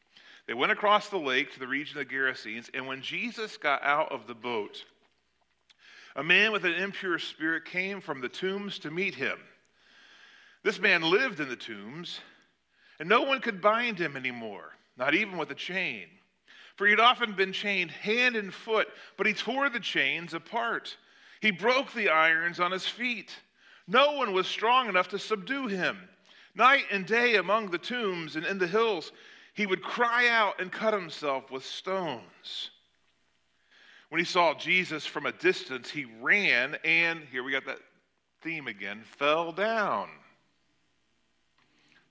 They 0.47 0.53
went 0.53 0.71
across 0.71 1.09
the 1.09 1.17
lake 1.17 1.51
to 1.53 1.59
the 1.59 1.67
region 1.67 1.97
of 1.97 2.07
the 2.07 2.15
Gerasenes, 2.15 2.69
and 2.73 2.87
when 2.87 3.01
Jesus 3.01 3.57
got 3.57 3.83
out 3.83 4.11
of 4.11 4.27
the 4.27 4.35
boat, 4.35 4.85
a 6.15 6.23
man 6.23 6.51
with 6.51 6.63
an 6.63 6.73
impure 6.73 7.19
spirit 7.19 7.65
came 7.65 7.99
from 7.99 8.21
the 8.21 8.29
tombs 8.29 8.79
to 8.79 8.91
meet 8.91 9.13
him. 9.13 9.37
This 10.63 10.79
man 10.79 11.01
lived 11.01 11.39
in 11.39 11.49
the 11.49 11.55
tombs, 11.55 12.19
and 12.99 13.07
no 13.07 13.21
one 13.21 13.41
could 13.41 13.61
bind 13.61 13.99
him 13.99 14.17
anymore, 14.17 14.73
not 14.97 15.13
even 15.13 15.37
with 15.37 15.51
a 15.51 15.55
chain. 15.55 16.07
For 16.75 16.85
he 16.85 16.91
had 16.91 16.99
often 16.99 17.33
been 17.33 17.53
chained 17.53 17.91
hand 17.91 18.35
and 18.35 18.53
foot, 18.53 18.87
but 19.17 19.25
he 19.25 19.33
tore 19.33 19.69
the 19.69 19.79
chains 19.79 20.33
apart. 20.33 20.95
He 21.41 21.51
broke 21.51 21.93
the 21.93 22.09
irons 22.09 22.59
on 22.59 22.71
his 22.71 22.87
feet. 22.87 23.35
No 23.87 24.13
one 24.13 24.33
was 24.33 24.47
strong 24.47 24.89
enough 24.89 25.07
to 25.09 25.19
subdue 25.19 25.67
him. 25.67 25.97
Night 26.55 26.85
and 26.91 27.05
day 27.05 27.35
among 27.35 27.69
the 27.69 27.77
tombs 27.77 28.35
and 28.35 28.45
in 28.45 28.57
the 28.57 28.67
hills, 28.67 29.11
he 29.53 29.65
would 29.65 29.81
cry 29.81 30.27
out 30.27 30.59
and 30.61 30.71
cut 30.71 30.93
himself 30.93 31.49
with 31.49 31.65
stones. 31.65 32.71
When 34.09 34.19
he 34.19 34.25
saw 34.25 34.53
Jesus 34.53 35.05
from 35.05 35.25
a 35.25 35.31
distance, 35.31 35.89
he 35.89 36.05
ran 36.21 36.77
and, 36.83 37.21
here 37.31 37.43
we 37.43 37.51
got 37.51 37.65
that 37.65 37.79
theme 38.41 38.67
again, 38.67 39.03
fell 39.03 39.51
down. 39.51 40.09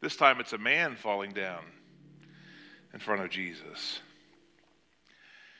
This 0.00 0.16
time 0.16 0.40
it's 0.40 0.52
a 0.52 0.58
man 0.58 0.96
falling 0.96 1.32
down 1.32 1.62
in 2.92 3.00
front 3.00 3.22
of 3.22 3.30
Jesus. 3.30 4.00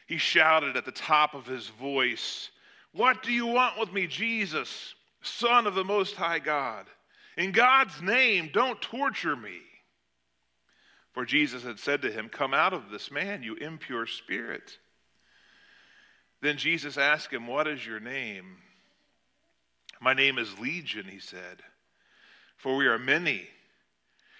He 0.06 0.18
shouted 0.18 0.76
at 0.76 0.84
the 0.84 0.92
top 0.92 1.34
of 1.34 1.46
his 1.46 1.68
voice, 1.68 2.50
What 2.92 3.22
do 3.22 3.32
you 3.32 3.46
want 3.46 3.78
with 3.78 3.92
me, 3.92 4.06
Jesus, 4.06 4.94
Son 5.22 5.66
of 5.66 5.74
the 5.74 5.84
Most 5.84 6.14
High 6.14 6.38
God? 6.38 6.86
In 7.36 7.52
God's 7.52 8.00
name, 8.00 8.50
don't 8.52 8.80
torture 8.80 9.36
me. 9.36 9.58
For 11.12 11.24
Jesus 11.24 11.64
had 11.64 11.78
said 11.78 12.02
to 12.02 12.10
him, 12.10 12.28
Come 12.28 12.54
out 12.54 12.72
of 12.72 12.90
this 12.90 13.10
man, 13.10 13.42
you 13.42 13.54
impure 13.54 14.06
spirit. 14.06 14.78
Then 16.42 16.58
Jesus 16.58 16.98
asked 16.98 17.32
him, 17.32 17.46
What 17.46 17.66
is 17.66 17.84
your 17.84 18.00
name? 18.00 18.58
My 20.00 20.12
name 20.12 20.38
is 20.38 20.58
Legion, 20.58 21.06
he 21.08 21.18
said, 21.18 21.62
for 22.56 22.76
we 22.76 22.86
are 22.86 22.98
many. 22.98 23.48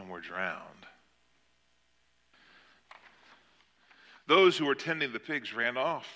and 0.00 0.10
were 0.10 0.20
drowned. 0.20 0.86
Those 4.26 4.56
who 4.56 4.66
were 4.66 4.74
tending 4.74 5.12
the 5.12 5.20
pigs 5.20 5.54
ran 5.54 5.76
off. 5.76 6.06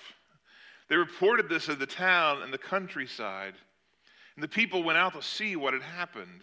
They 0.89 0.95
reported 0.95 1.49
this 1.49 1.69
in 1.69 1.79
the 1.79 1.85
town 1.85 2.41
and 2.41 2.53
the 2.53 2.57
countryside, 2.57 3.53
and 4.35 4.43
the 4.43 4.47
people 4.47 4.83
went 4.83 4.97
out 4.97 5.13
to 5.13 5.21
see 5.21 5.55
what 5.55 5.73
had 5.73 5.83
happened. 5.83 6.41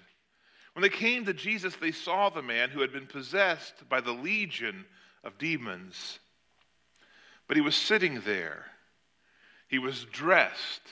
When 0.75 0.83
they 0.83 0.89
came 0.89 1.25
to 1.27 1.35
Jesus, 1.35 1.77
they 1.77 1.93
saw 1.93 2.31
the 2.31 2.43
man 2.43 2.71
who 2.71 2.81
had 2.81 2.93
been 2.93 3.07
possessed 3.07 3.89
by 3.89 4.01
the 4.01 4.13
legion 4.13 4.85
of 5.23 5.39
demons. 5.39 6.19
But 7.47 7.57
he 7.57 7.61
was 7.61 7.77
sitting 7.77 8.21
there. 8.21 8.67
He 9.69 9.79
was 9.79 10.05
dressed. 10.13 10.83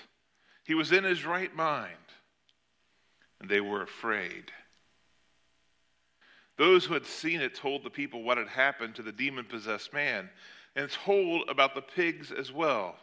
He 0.64 0.74
was 0.74 0.92
in 0.92 1.04
his 1.04 1.24
right 1.24 1.54
mind. 1.54 1.94
And 3.40 3.48
they 3.48 3.60
were 3.60 3.82
afraid. 3.82 4.50
Those 6.60 6.84
who 6.84 6.92
had 6.92 7.06
seen 7.06 7.40
it 7.40 7.54
told 7.54 7.82
the 7.82 7.88
people 7.88 8.22
what 8.22 8.36
had 8.36 8.48
happened 8.48 8.94
to 8.96 9.02
the 9.02 9.12
demon 9.12 9.46
possessed 9.46 9.94
man 9.94 10.28
and 10.76 10.90
told 10.90 11.48
about 11.48 11.74
the 11.74 11.80
pigs 11.80 12.30
as 12.30 12.52
well. 12.52 12.96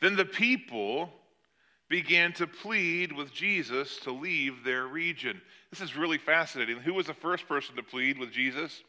Then 0.00 0.16
the 0.16 0.24
people 0.24 1.08
began 1.88 2.32
to 2.32 2.48
plead 2.48 3.12
with 3.12 3.32
Jesus 3.32 3.98
to 3.98 4.10
leave 4.10 4.64
their 4.64 4.88
region. 4.88 5.40
This 5.70 5.80
is 5.80 5.96
really 5.96 6.18
fascinating. 6.18 6.78
Who 6.78 6.94
was 6.94 7.06
the 7.06 7.14
first 7.14 7.46
person 7.46 7.76
to 7.76 7.82
plead 7.84 8.18
with 8.18 8.32
Jesus? 8.32 8.82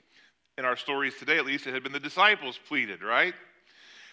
In 0.57 0.65
our 0.65 0.75
stories 0.75 1.13
today, 1.19 1.37
at 1.37 1.45
least, 1.45 1.67
it 1.67 1.75
had 1.75 1.83
been 1.83 1.91
the 1.91 1.99
disciples 1.99 2.59
pleaded, 2.67 3.03
right? 3.03 3.35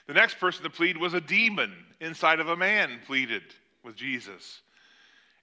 The 0.06 0.12
next 0.12 0.38
person 0.38 0.64
to 0.64 0.70
plead 0.70 0.98
was 0.98 1.14
a 1.14 1.20
demon 1.22 1.72
inside 1.98 2.40
of 2.40 2.48
a 2.50 2.56
man 2.56 3.00
pleaded 3.06 3.44
with 3.82 3.96
Jesus. 3.96 4.60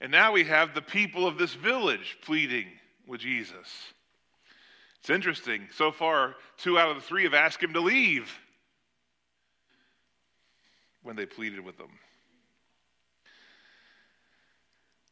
And 0.01 0.11
now 0.11 0.33
we 0.33 0.43
have 0.43 0.75
the 0.75 0.83
people 0.83 1.25
of 1.25 1.39
this 1.39 1.55
village 1.55 2.19
pleading 2.21 2.67
with 3.11 3.21
Jesus. 3.21 3.67
It's 5.01 5.09
interesting. 5.09 5.67
So 5.75 5.91
far, 5.91 6.35
two 6.57 6.79
out 6.79 6.89
of 6.89 6.95
the 6.95 7.01
three 7.01 7.25
have 7.25 7.33
asked 7.33 7.61
him 7.61 7.73
to 7.73 7.81
leave 7.81 8.31
when 11.03 11.17
they 11.17 11.25
pleaded 11.25 11.59
with 11.59 11.77
him. 11.77 11.89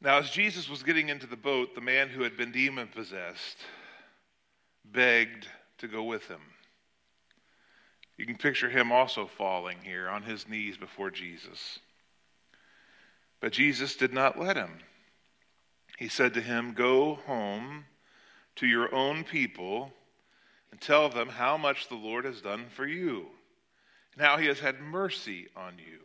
Now, 0.02 0.18
as 0.20 0.30
Jesus 0.30 0.70
was 0.70 0.82
getting 0.82 1.10
into 1.10 1.28
the 1.28 1.36
boat, 1.36 1.76
the 1.76 1.82
man 1.82 2.08
who 2.08 2.24
had 2.24 2.38
been 2.38 2.54
demon 2.54 2.88
possessed 2.88 3.58
begged 4.86 5.46
to 5.80 5.88
go 5.90 6.04
with 6.04 6.26
him. 6.28 6.40
You 8.18 8.26
can 8.26 8.38
picture 8.38 8.70
him 8.70 8.94
also 8.94 9.28
falling 9.28 9.78
here 9.84 10.08
on 10.08 10.24
his 10.24 10.48
knees 10.48 10.78
before 10.78 11.12
Jesus. 11.12 11.80
But 13.42 13.52
Jesus 13.52 13.98
did 13.98 14.14
not 14.14 14.40
let 14.40 14.56
him. 14.56 14.80
He 16.00 16.08
said 16.08 16.34
to 16.36 16.42
him, 16.42 16.72
Go 16.72 17.16
home 17.28 17.84
to 18.56 18.66
your 18.66 18.96
own 18.96 19.26
people 19.26 19.92
and 20.72 20.80
tell 20.80 21.10
them 21.10 21.28
how 21.28 21.58
much 21.58 21.90
the 21.90 21.96
Lord 21.96 22.24
has 22.24 22.40
done 22.40 22.68
for 22.70 22.88
you 22.88 23.26
and 24.14 24.22
how 24.22 24.38
he 24.38 24.46
has 24.46 24.62
had 24.62 24.80
mercy 24.80 25.50
on 25.58 25.74
you. 25.78 26.00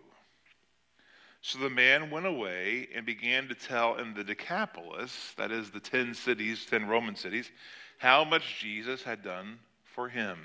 So 1.42 1.60
the 1.60 1.70
man 1.70 2.10
went 2.10 2.26
away 2.26 2.88
and 2.92 3.06
began 3.06 3.46
to 3.46 3.54
tell 3.54 3.94
in 3.94 4.14
the 4.14 4.24
Decapolis, 4.24 5.32
that 5.36 5.52
is 5.52 5.70
the 5.70 5.78
10 5.78 6.14
cities, 6.14 6.66
10 6.68 6.88
Roman 6.88 7.14
cities, 7.14 7.52
how 7.98 8.24
much 8.24 8.58
Jesus 8.58 9.04
had 9.04 9.22
done 9.22 9.60
for 9.84 10.08
him. 10.08 10.38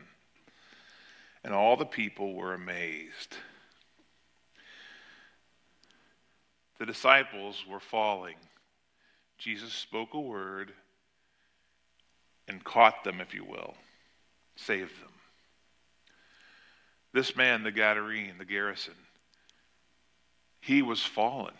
And 1.43 1.55
all 1.55 1.75
the 1.75 1.85
people 1.85 2.35
were 2.35 2.53
amazed. 2.53 3.35
The 6.77 6.85
disciples 6.85 7.65
were 7.67 7.79
falling. 7.79 8.35
Jesus 9.39 9.71
spoke 9.73 10.13
a 10.13 10.19
word 10.19 10.73
and 12.47 12.63
caught 12.63 13.03
them, 13.03 13.21
if 13.21 13.33
you 13.33 13.45
will, 13.45 13.75
saved 14.55 15.01
them. 15.01 15.11
This 17.13 17.35
man, 17.35 17.63
the 17.63 17.71
Gadarene, 17.71 18.37
the 18.37 18.45
Gerasene, 18.45 18.93
he 20.59 20.81
was 20.81 21.01
fallen 21.01 21.53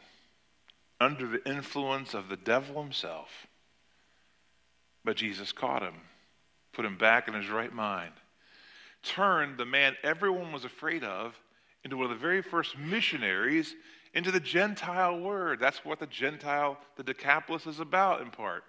under 1.00 1.26
the 1.26 1.50
influence 1.50 2.14
of 2.14 2.28
the 2.28 2.38
devil 2.38 2.82
himself. 2.84 3.48
But 5.06 5.16
Jesus 5.16 5.54
caught 5.54 5.82
him, 5.82 5.96
put 6.74 6.86
him 6.86 6.98
back 6.98 7.28
in 7.28 7.34
his 7.34 7.50
right 7.50 7.74
mind, 7.74 8.12
turned 9.02 9.58
the 9.58 9.66
man 9.66 9.96
everyone 10.04 10.52
was 10.52 10.66
afraid 10.66 11.06
of 11.06 11.40
into 11.86 11.96
one 11.96 12.06
of 12.06 12.12
the 12.12 12.18
very 12.18 12.42
first 12.42 12.78
missionaries 12.78 13.74
into 14.13 14.32
the 14.32 14.39
Gentile 14.39 15.20
word. 15.20 15.60
That's 15.60 15.86
what 15.86 16.00
the 16.00 16.08
Gentile, 16.08 16.78
the 16.96 17.04
Decapolis 17.04 17.66
is 17.66 17.80
about 17.80 18.22
in 18.22 18.32
part. 18.32 18.63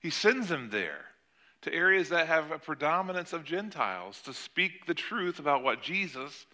He 0.00 0.10
sends 0.10 0.48
them 0.48 0.70
there 0.70 1.04
to 1.62 1.74
areas 1.74 2.08
that 2.08 2.26
have 2.26 2.50
a 2.50 2.58
predominance 2.58 3.32
of 3.32 3.44
Gentiles 3.44 4.20
to 4.24 4.32
speak 4.32 4.86
the 4.86 4.94
truth 4.94 5.38
about 5.38 5.62
what 5.62 5.82
Jesus 5.82 6.46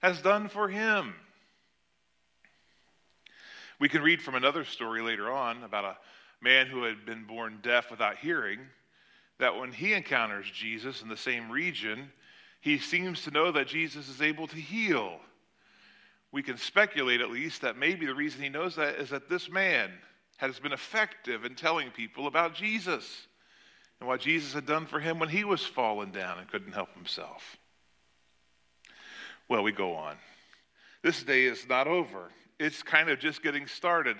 has 0.00 0.22
done 0.22 0.48
for 0.48 0.68
him. 0.68 1.14
We 3.78 3.88
can 3.88 4.02
read 4.02 4.22
from 4.22 4.36
another 4.36 4.64
story 4.64 5.02
later 5.02 5.30
on 5.30 5.62
about 5.64 5.84
a 5.84 5.96
man 6.40 6.66
who 6.66 6.84
had 6.84 7.04
been 7.04 7.24
born 7.24 7.58
deaf 7.62 7.90
without 7.90 8.18
hearing, 8.18 8.60
that 9.38 9.56
when 9.56 9.72
he 9.72 9.94
encounters 9.94 10.46
Jesus 10.50 11.02
in 11.02 11.08
the 11.08 11.16
same 11.16 11.50
region, 11.50 12.10
he 12.60 12.78
seems 12.78 13.22
to 13.22 13.30
know 13.30 13.50
that 13.52 13.66
Jesus 13.66 14.08
is 14.08 14.22
able 14.22 14.46
to 14.46 14.56
heal. 14.56 15.18
We 16.34 16.42
can 16.42 16.58
speculate, 16.58 17.20
at 17.20 17.30
least, 17.30 17.60
that 17.60 17.78
maybe 17.78 18.06
the 18.06 18.14
reason 18.14 18.42
he 18.42 18.48
knows 18.48 18.74
that 18.74 18.96
is 18.96 19.10
that 19.10 19.28
this 19.28 19.48
man 19.48 19.92
has 20.38 20.58
been 20.58 20.72
effective 20.72 21.44
in 21.44 21.54
telling 21.54 21.92
people 21.92 22.26
about 22.26 22.56
Jesus 22.56 23.28
and 24.00 24.08
what 24.08 24.20
Jesus 24.20 24.52
had 24.52 24.66
done 24.66 24.86
for 24.86 24.98
him 24.98 25.20
when 25.20 25.28
he 25.28 25.44
was 25.44 25.64
fallen 25.64 26.10
down 26.10 26.40
and 26.40 26.50
couldn't 26.50 26.72
help 26.72 26.92
himself. 26.92 27.56
Well, 29.48 29.62
we 29.62 29.70
go 29.70 29.94
on. 29.94 30.16
This 31.04 31.22
day 31.22 31.44
is 31.44 31.68
not 31.68 31.86
over, 31.86 32.32
it's 32.58 32.82
kind 32.82 33.10
of 33.10 33.20
just 33.20 33.40
getting 33.40 33.68
started. 33.68 34.16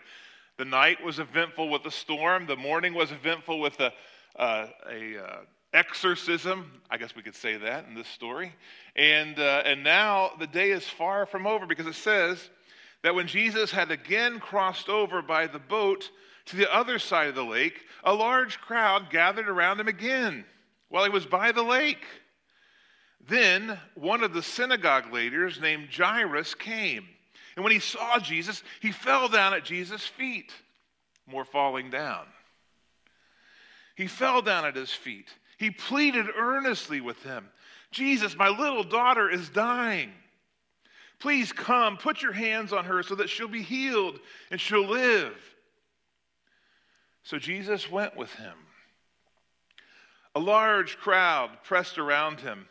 The 0.56 0.64
night 0.64 1.02
was 1.02 1.18
eventful 1.18 1.68
with 1.68 1.84
a 1.84 1.90
storm, 1.90 2.46
the 2.46 2.54
morning 2.54 2.94
was 2.94 3.10
eventful 3.10 3.58
with 3.58 3.80
a, 3.80 3.92
uh, 4.38 4.68
a 4.88 5.18
uh, 5.18 5.36
exorcism. 5.74 6.70
I 6.88 6.96
guess 6.96 7.14
we 7.14 7.22
could 7.22 7.34
say 7.34 7.58
that 7.58 7.86
in 7.86 7.94
this 7.94 8.08
story. 8.08 8.54
And, 8.96 9.38
uh, 9.38 9.62
and 9.66 9.82
now 9.82 10.30
the 10.38 10.46
day 10.46 10.70
is 10.70 10.88
far 10.88 11.26
from 11.26 11.46
over 11.46 11.66
because 11.66 11.86
it 11.86 11.96
says 11.96 12.48
that 13.02 13.14
when 13.14 13.26
Jesus 13.26 13.70
had 13.70 13.90
again 13.90 14.38
crossed 14.38 14.88
over 14.88 15.20
by 15.20 15.46
the 15.46 15.58
boat 15.58 16.10
to 16.46 16.56
the 16.56 16.72
other 16.72 16.98
side 16.98 17.28
of 17.28 17.34
the 17.34 17.44
lake, 17.44 17.84
a 18.04 18.14
large 18.14 18.58
crowd 18.60 19.10
gathered 19.10 19.48
around 19.48 19.80
him 19.80 19.88
again 19.88 20.44
while 20.88 21.04
he 21.04 21.10
was 21.10 21.26
by 21.26 21.52
the 21.52 21.62
lake. 21.62 22.04
Then 23.28 23.78
one 23.94 24.22
of 24.22 24.32
the 24.32 24.42
synagogue 24.42 25.12
leaders 25.12 25.60
named 25.60 25.88
Jairus 25.92 26.54
came. 26.54 27.06
And 27.56 27.64
when 27.64 27.72
he 27.72 27.78
saw 27.78 28.18
Jesus, 28.18 28.62
he 28.80 28.92
fell 28.92 29.28
down 29.28 29.54
at 29.54 29.64
Jesus' 29.64 30.06
feet, 30.06 30.52
more 31.26 31.44
falling 31.44 31.90
down. 31.90 32.26
He 33.96 34.06
fell 34.06 34.42
down 34.42 34.64
at 34.64 34.76
his 34.76 34.92
feet. 34.92 35.28
He 35.58 35.70
pleaded 35.70 36.26
earnestly 36.36 37.00
with 37.00 37.22
him 37.22 37.48
Jesus, 37.90 38.36
my 38.36 38.48
little 38.48 38.82
daughter 38.82 39.30
is 39.30 39.48
dying. 39.48 40.10
Please 41.20 41.52
come, 41.52 41.96
put 41.96 42.22
your 42.22 42.32
hands 42.32 42.72
on 42.72 42.84
her 42.84 43.04
so 43.04 43.14
that 43.14 43.30
she'll 43.30 43.46
be 43.46 43.62
healed 43.62 44.18
and 44.50 44.60
she'll 44.60 44.86
live. 44.86 45.36
So 47.22 47.38
Jesus 47.38 47.90
went 47.90 48.16
with 48.16 48.32
him. 48.34 48.54
A 50.34 50.40
large 50.40 50.98
crowd 50.98 51.50
pressed 51.62 51.96
around 51.96 52.40
him, 52.40 52.68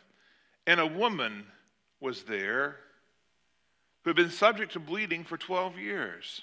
and 0.66 0.78
a 0.78 0.86
woman 0.86 1.46
was 2.00 2.24
there 2.24 2.76
who 4.02 4.10
had 4.10 4.16
been 4.16 4.30
subject 4.30 4.74
to 4.74 4.80
bleeding 4.80 5.24
for 5.24 5.38
12 5.38 5.78
years. 5.78 6.42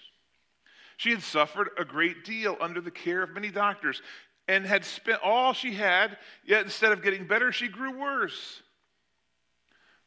She 0.97 1.11
had 1.11 1.21
suffered 1.21 1.69
a 1.77 1.85
great 1.85 2.25
deal 2.25 2.57
under 2.59 2.81
the 2.81 2.91
care 2.91 3.21
of 3.21 3.29
many 3.29 3.49
doctors 3.49 4.01
and 4.51 4.65
had 4.65 4.83
spent 4.83 5.21
all 5.23 5.53
she 5.53 5.73
had, 5.73 6.17
yet 6.43 6.65
instead 6.65 6.91
of 6.91 7.01
getting 7.01 7.25
better, 7.25 7.53
she 7.53 7.69
grew 7.69 7.97
worse. 7.97 8.61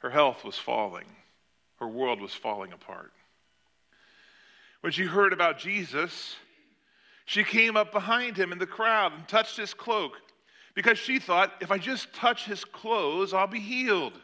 Her 0.00 0.10
health 0.10 0.44
was 0.44 0.58
falling, 0.58 1.06
her 1.80 1.88
world 1.88 2.20
was 2.20 2.34
falling 2.34 2.74
apart. 2.74 3.12
When 4.82 4.92
she 4.92 5.04
heard 5.04 5.32
about 5.32 5.58
Jesus, 5.58 6.36
she 7.24 7.42
came 7.42 7.74
up 7.74 7.90
behind 7.90 8.36
him 8.36 8.52
in 8.52 8.58
the 8.58 8.66
crowd 8.66 9.14
and 9.14 9.26
touched 9.26 9.56
his 9.56 9.72
cloak 9.72 10.12
because 10.74 10.98
she 10.98 11.18
thought, 11.18 11.54
if 11.62 11.70
I 11.70 11.78
just 11.78 12.12
touch 12.12 12.44
his 12.44 12.66
clothes, 12.66 13.32
I'll 13.32 13.46
be 13.46 13.60
healed. 13.60 14.20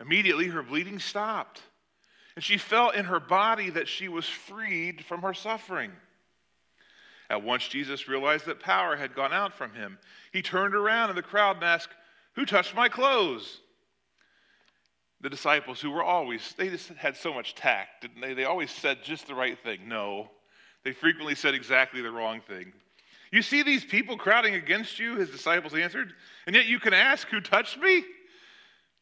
Immediately, 0.00 0.46
her 0.46 0.62
bleeding 0.62 0.98
stopped, 0.98 1.60
and 2.36 2.42
she 2.42 2.56
felt 2.56 2.94
in 2.94 3.04
her 3.04 3.20
body 3.20 3.68
that 3.68 3.86
she 3.86 4.08
was 4.08 4.26
freed 4.26 5.04
from 5.04 5.20
her 5.20 5.34
suffering. 5.34 5.92
At 7.34 7.42
once, 7.42 7.66
Jesus 7.66 8.06
realized 8.06 8.46
that 8.46 8.60
power 8.60 8.94
had 8.94 9.12
gone 9.12 9.32
out 9.32 9.52
from 9.52 9.74
him. 9.74 9.98
He 10.32 10.40
turned 10.40 10.72
around 10.72 11.10
in 11.10 11.16
the 11.16 11.22
crowd 11.22 11.56
and 11.56 11.64
asked, 11.64 11.92
Who 12.34 12.46
touched 12.46 12.76
my 12.76 12.88
clothes? 12.88 13.58
The 15.20 15.30
disciples, 15.30 15.80
who 15.80 15.90
were 15.90 16.04
always, 16.04 16.54
they 16.56 16.68
just 16.68 16.90
had 16.90 17.16
so 17.16 17.34
much 17.34 17.56
tact, 17.56 18.02
didn't 18.02 18.20
they? 18.20 18.34
They 18.34 18.44
always 18.44 18.70
said 18.70 19.02
just 19.02 19.26
the 19.26 19.34
right 19.34 19.58
thing. 19.64 19.88
No, 19.88 20.30
they 20.84 20.92
frequently 20.92 21.34
said 21.34 21.56
exactly 21.56 22.00
the 22.02 22.12
wrong 22.12 22.40
thing. 22.40 22.72
You 23.32 23.42
see 23.42 23.64
these 23.64 23.84
people 23.84 24.16
crowding 24.16 24.54
against 24.54 25.00
you, 25.00 25.16
his 25.16 25.28
disciples 25.28 25.74
answered, 25.74 26.12
and 26.46 26.54
yet 26.54 26.66
you 26.66 26.78
can 26.78 26.94
ask, 26.94 27.26
Who 27.30 27.40
touched 27.40 27.78
me? 27.78 28.04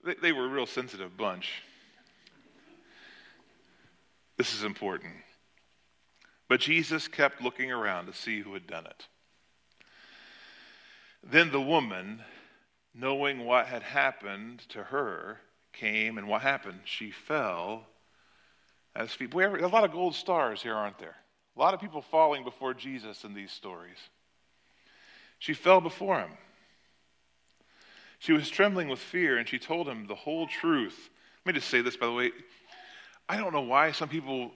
They, 0.06 0.14
they 0.14 0.32
were 0.32 0.46
a 0.46 0.48
real 0.48 0.64
sensitive 0.64 1.18
bunch. 1.18 1.52
This 4.38 4.54
is 4.54 4.64
important. 4.64 5.12
But 6.52 6.60
Jesus 6.60 7.08
kept 7.08 7.40
looking 7.40 7.72
around 7.72 8.04
to 8.04 8.12
see 8.12 8.40
who 8.40 8.52
had 8.52 8.66
done 8.66 8.84
it. 8.84 9.06
Then 11.24 11.50
the 11.50 11.58
woman, 11.58 12.20
knowing 12.94 13.46
what 13.46 13.64
had 13.64 13.82
happened 13.82 14.60
to 14.68 14.82
her, 14.82 15.40
came, 15.72 16.18
and 16.18 16.28
what 16.28 16.42
happened? 16.42 16.80
She 16.84 17.10
fell 17.10 17.86
at 18.94 19.00
his 19.00 19.12
feet. 19.12 19.30
Boy, 19.30 19.46
a 19.46 19.66
lot 19.66 19.84
of 19.84 19.92
gold 19.92 20.14
stars 20.14 20.62
here, 20.62 20.74
aren't 20.74 20.98
there? 20.98 21.16
A 21.56 21.58
lot 21.58 21.72
of 21.72 21.80
people 21.80 22.02
falling 22.02 22.44
before 22.44 22.74
Jesus 22.74 23.24
in 23.24 23.32
these 23.32 23.50
stories. 23.50 23.96
She 25.38 25.54
fell 25.54 25.80
before 25.80 26.18
him. 26.18 26.32
She 28.18 28.34
was 28.34 28.50
trembling 28.50 28.90
with 28.90 28.98
fear, 28.98 29.38
and 29.38 29.48
she 29.48 29.58
told 29.58 29.88
him 29.88 30.06
the 30.06 30.14
whole 30.14 30.46
truth. 30.46 31.08
Let 31.46 31.54
me 31.54 31.58
just 31.58 31.70
say 31.70 31.80
this, 31.80 31.96
by 31.96 32.04
the 32.04 32.12
way. 32.12 32.30
I 33.26 33.38
don't 33.38 33.54
know 33.54 33.62
why 33.62 33.92
some 33.92 34.10
people 34.10 34.52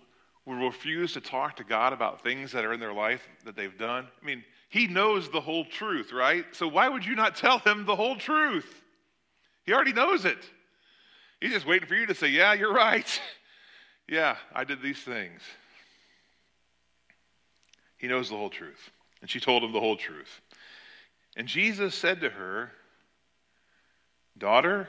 will 0.46 0.56
refuse 0.56 1.12
to 1.14 1.20
talk 1.20 1.56
to 1.56 1.64
God 1.64 1.92
about 1.92 2.22
things 2.22 2.52
that 2.52 2.64
are 2.64 2.72
in 2.72 2.80
their 2.80 2.92
life 2.92 3.26
that 3.44 3.56
they've 3.56 3.76
done. 3.76 4.06
I 4.22 4.24
mean, 4.24 4.44
He 4.68 4.86
knows 4.86 5.28
the 5.28 5.40
whole 5.40 5.64
truth, 5.64 6.12
right? 6.12 6.44
So 6.52 6.68
why 6.68 6.88
would 6.88 7.04
you 7.04 7.16
not 7.16 7.36
tell 7.36 7.58
Him 7.58 7.84
the 7.84 7.96
whole 7.96 8.16
truth? 8.16 8.82
He 9.64 9.72
already 9.72 9.92
knows 9.92 10.24
it. 10.24 10.38
He's 11.40 11.52
just 11.52 11.66
waiting 11.66 11.88
for 11.88 11.96
you 11.96 12.06
to 12.06 12.14
say, 12.14 12.28
Yeah, 12.28 12.54
you're 12.54 12.72
right. 12.72 13.20
yeah, 14.08 14.36
I 14.54 14.64
did 14.64 14.80
these 14.80 15.02
things. 15.02 15.40
He 17.98 18.06
knows 18.06 18.28
the 18.28 18.36
whole 18.36 18.50
truth. 18.50 18.90
And 19.20 19.28
she 19.28 19.40
told 19.40 19.64
him 19.64 19.72
the 19.72 19.80
whole 19.80 19.96
truth. 19.96 20.40
And 21.36 21.48
Jesus 21.48 21.94
said 21.94 22.20
to 22.20 22.30
her, 22.30 22.70
Daughter, 24.38 24.88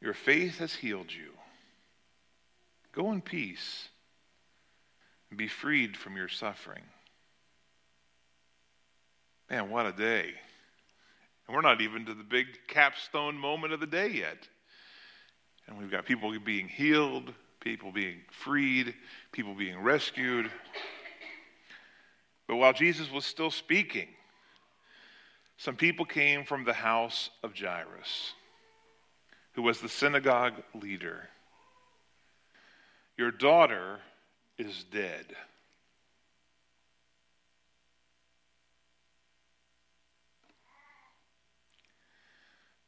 your 0.00 0.14
faith 0.14 0.58
has 0.58 0.74
healed 0.74 1.12
you. 1.12 1.30
Go 2.92 3.10
in 3.12 3.22
peace 3.22 3.88
be 5.36 5.48
freed 5.48 5.96
from 5.96 6.16
your 6.16 6.28
suffering. 6.28 6.82
Man, 9.50 9.70
what 9.70 9.86
a 9.86 9.92
day. 9.92 10.32
And 11.46 11.54
we're 11.54 11.62
not 11.62 11.80
even 11.80 12.06
to 12.06 12.14
the 12.14 12.24
big 12.24 12.46
capstone 12.68 13.36
moment 13.36 13.72
of 13.72 13.80
the 13.80 13.86
day 13.86 14.08
yet. 14.08 14.48
And 15.66 15.78
we've 15.78 15.90
got 15.90 16.06
people 16.06 16.34
being 16.44 16.68
healed, 16.68 17.32
people 17.60 17.92
being 17.92 18.20
freed, 18.30 18.94
people 19.32 19.54
being 19.54 19.78
rescued. 19.80 20.50
But 22.46 22.56
while 22.56 22.72
Jesus 22.72 23.10
was 23.10 23.24
still 23.24 23.50
speaking, 23.50 24.08
some 25.56 25.76
people 25.76 26.04
came 26.04 26.44
from 26.44 26.64
the 26.64 26.74
house 26.74 27.30
of 27.42 27.56
Jairus, 27.56 28.34
who 29.52 29.62
was 29.62 29.80
the 29.80 29.88
synagogue 29.88 30.54
leader. 30.74 31.28
Your 33.16 33.30
daughter 33.30 34.00
is 34.58 34.84
dead. 34.92 35.26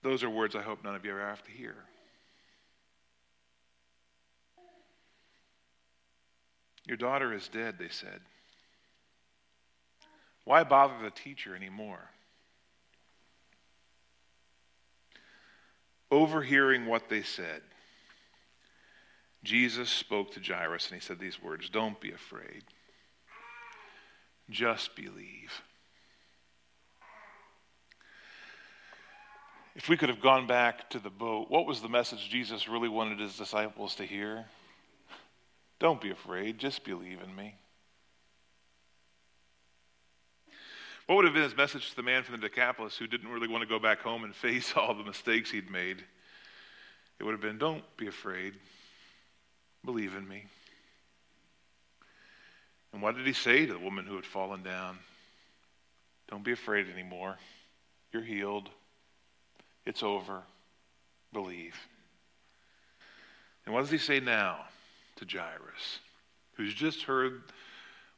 Those 0.02 0.22
are 0.22 0.30
words 0.30 0.54
I 0.54 0.62
hope 0.62 0.84
none 0.84 0.94
of 0.94 1.04
you 1.04 1.10
ever 1.10 1.20
have 1.26 1.42
to 1.44 1.50
hear. 1.50 1.74
Your 6.86 6.96
daughter 6.96 7.32
is 7.32 7.48
dead, 7.48 7.74
they 7.78 7.88
said. 7.88 8.20
Why 10.44 10.62
bother 10.62 10.94
the 11.02 11.10
teacher 11.10 11.56
anymore? 11.56 12.08
Overhearing 16.12 16.86
what 16.86 17.08
they 17.08 17.22
said, 17.22 17.62
Jesus 19.46 19.88
spoke 19.88 20.32
to 20.32 20.40
Jairus 20.40 20.90
and 20.90 21.00
he 21.00 21.06
said 21.06 21.20
these 21.20 21.40
words 21.40 21.70
Don't 21.70 21.98
be 22.00 22.10
afraid, 22.10 22.64
just 24.50 24.96
believe. 24.96 25.62
If 29.76 29.88
we 29.88 29.96
could 29.96 30.08
have 30.08 30.20
gone 30.20 30.46
back 30.46 30.90
to 30.90 30.98
the 30.98 31.10
boat, 31.10 31.48
what 31.48 31.66
was 31.66 31.80
the 31.80 31.88
message 31.88 32.28
Jesus 32.28 32.68
really 32.68 32.88
wanted 32.88 33.20
his 33.20 33.36
disciples 33.36 33.94
to 33.96 34.04
hear? 34.04 34.46
Don't 35.78 36.00
be 36.00 36.10
afraid, 36.10 36.58
just 36.58 36.82
believe 36.82 37.20
in 37.22 37.36
me. 37.36 37.54
What 41.06 41.16
would 41.16 41.24
have 41.26 41.34
been 41.34 41.44
his 41.44 41.56
message 41.56 41.90
to 41.90 41.96
the 41.96 42.02
man 42.02 42.24
from 42.24 42.40
the 42.40 42.48
Decapolis 42.48 42.96
who 42.96 43.06
didn't 43.06 43.30
really 43.30 43.46
want 43.46 43.62
to 43.62 43.68
go 43.68 43.78
back 43.78 44.00
home 44.00 44.24
and 44.24 44.34
face 44.34 44.72
all 44.74 44.92
the 44.92 45.04
mistakes 45.04 45.52
he'd 45.52 45.70
made? 45.70 46.02
It 47.20 47.24
would 47.24 47.32
have 47.32 47.40
been, 47.40 47.58
Don't 47.58 47.84
be 47.96 48.08
afraid, 48.08 48.54
believe 49.86 50.14
in 50.14 50.28
me. 50.28 50.44
And 52.92 53.00
what 53.00 53.16
did 53.16 53.26
he 53.26 53.32
say 53.32 53.66
to 53.66 53.72
the 53.72 53.78
woman 53.78 54.06
who 54.06 54.16
had 54.16 54.26
fallen 54.26 54.62
down? 54.62 54.98
Don't 56.28 56.44
be 56.44 56.52
afraid 56.52 56.88
anymore. 56.92 57.36
You're 58.12 58.22
healed. 58.22 58.68
It's 59.84 60.02
over. 60.02 60.42
Believe. 61.32 61.76
And 63.64 63.74
what 63.74 63.82
does 63.82 63.90
he 63.90 63.98
say 63.98 64.20
now 64.20 64.64
to 65.16 65.26
Jairus, 65.26 65.98
who's 66.54 66.74
just 66.74 67.02
heard 67.02 67.42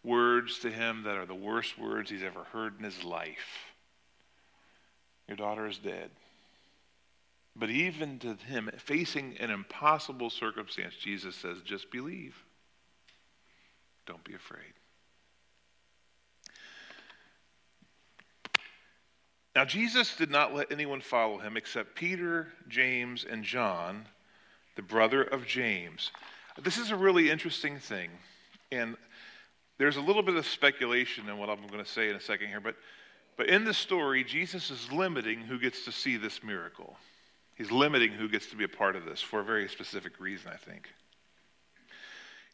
words 0.04 0.58
to 0.60 0.70
him 0.70 1.02
that 1.04 1.16
are 1.16 1.26
the 1.26 1.34
worst 1.34 1.78
words 1.78 2.10
he's 2.10 2.22
ever 2.22 2.44
heard 2.52 2.78
in 2.78 2.84
his 2.84 3.02
life? 3.04 3.72
Your 5.26 5.36
daughter 5.36 5.66
is 5.66 5.78
dead. 5.78 6.10
But 7.58 7.70
even 7.70 8.20
to 8.20 8.34
him, 8.34 8.70
facing 8.78 9.36
an 9.38 9.50
impossible 9.50 10.30
circumstance, 10.30 10.94
Jesus 10.94 11.34
says, 11.34 11.58
just 11.64 11.90
believe. 11.90 12.36
Don't 14.06 14.22
be 14.22 14.34
afraid. 14.34 14.72
Now, 19.56 19.64
Jesus 19.64 20.14
did 20.14 20.30
not 20.30 20.54
let 20.54 20.70
anyone 20.70 21.00
follow 21.00 21.38
him 21.38 21.56
except 21.56 21.96
Peter, 21.96 22.46
James, 22.68 23.26
and 23.28 23.42
John, 23.42 24.06
the 24.76 24.82
brother 24.82 25.24
of 25.24 25.44
James. 25.44 26.12
This 26.62 26.78
is 26.78 26.92
a 26.92 26.96
really 26.96 27.28
interesting 27.28 27.80
thing. 27.80 28.10
And 28.70 28.96
there's 29.78 29.96
a 29.96 30.00
little 30.00 30.22
bit 30.22 30.36
of 30.36 30.46
speculation 30.46 31.28
in 31.28 31.38
what 31.38 31.50
I'm 31.50 31.66
going 31.66 31.82
to 31.82 31.90
say 31.90 32.08
in 32.08 32.14
a 32.14 32.20
second 32.20 32.48
here. 32.48 32.60
But, 32.60 32.76
but 33.36 33.48
in 33.48 33.64
the 33.64 33.74
story, 33.74 34.22
Jesus 34.22 34.70
is 34.70 34.92
limiting 34.92 35.40
who 35.40 35.58
gets 35.58 35.84
to 35.86 35.92
see 35.92 36.16
this 36.16 36.44
miracle. 36.44 36.96
He's 37.58 37.72
limiting 37.72 38.12
who 38.12 38.28
gets 38.28 38.46
to 38.46 38.56
be 38.56 38.62
a 38.62 38.68
part 38.68 38.94
of 38.94 39.04
this 39.04 39.20
for 39.20 39.40
a 39.40 39.44
very 39.44 39.68
specific 39.68 40.20
reason, 40.20 40.52
I 40.54 40.56
think. 40.56 40.88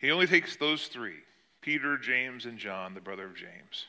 He 0.00 0.10
only 0.10 0.26
takes 0.26 0.56
those 0.56 0.86
three 0.86 1.18
Peter, 1.60 1.98
James, 1.98 2.46
and 2.46 2.58
John, 2.58 2.94
the 2.94 3.00
brother 3.00 3.26
of 3.26 3.36
James. 3.36 3.86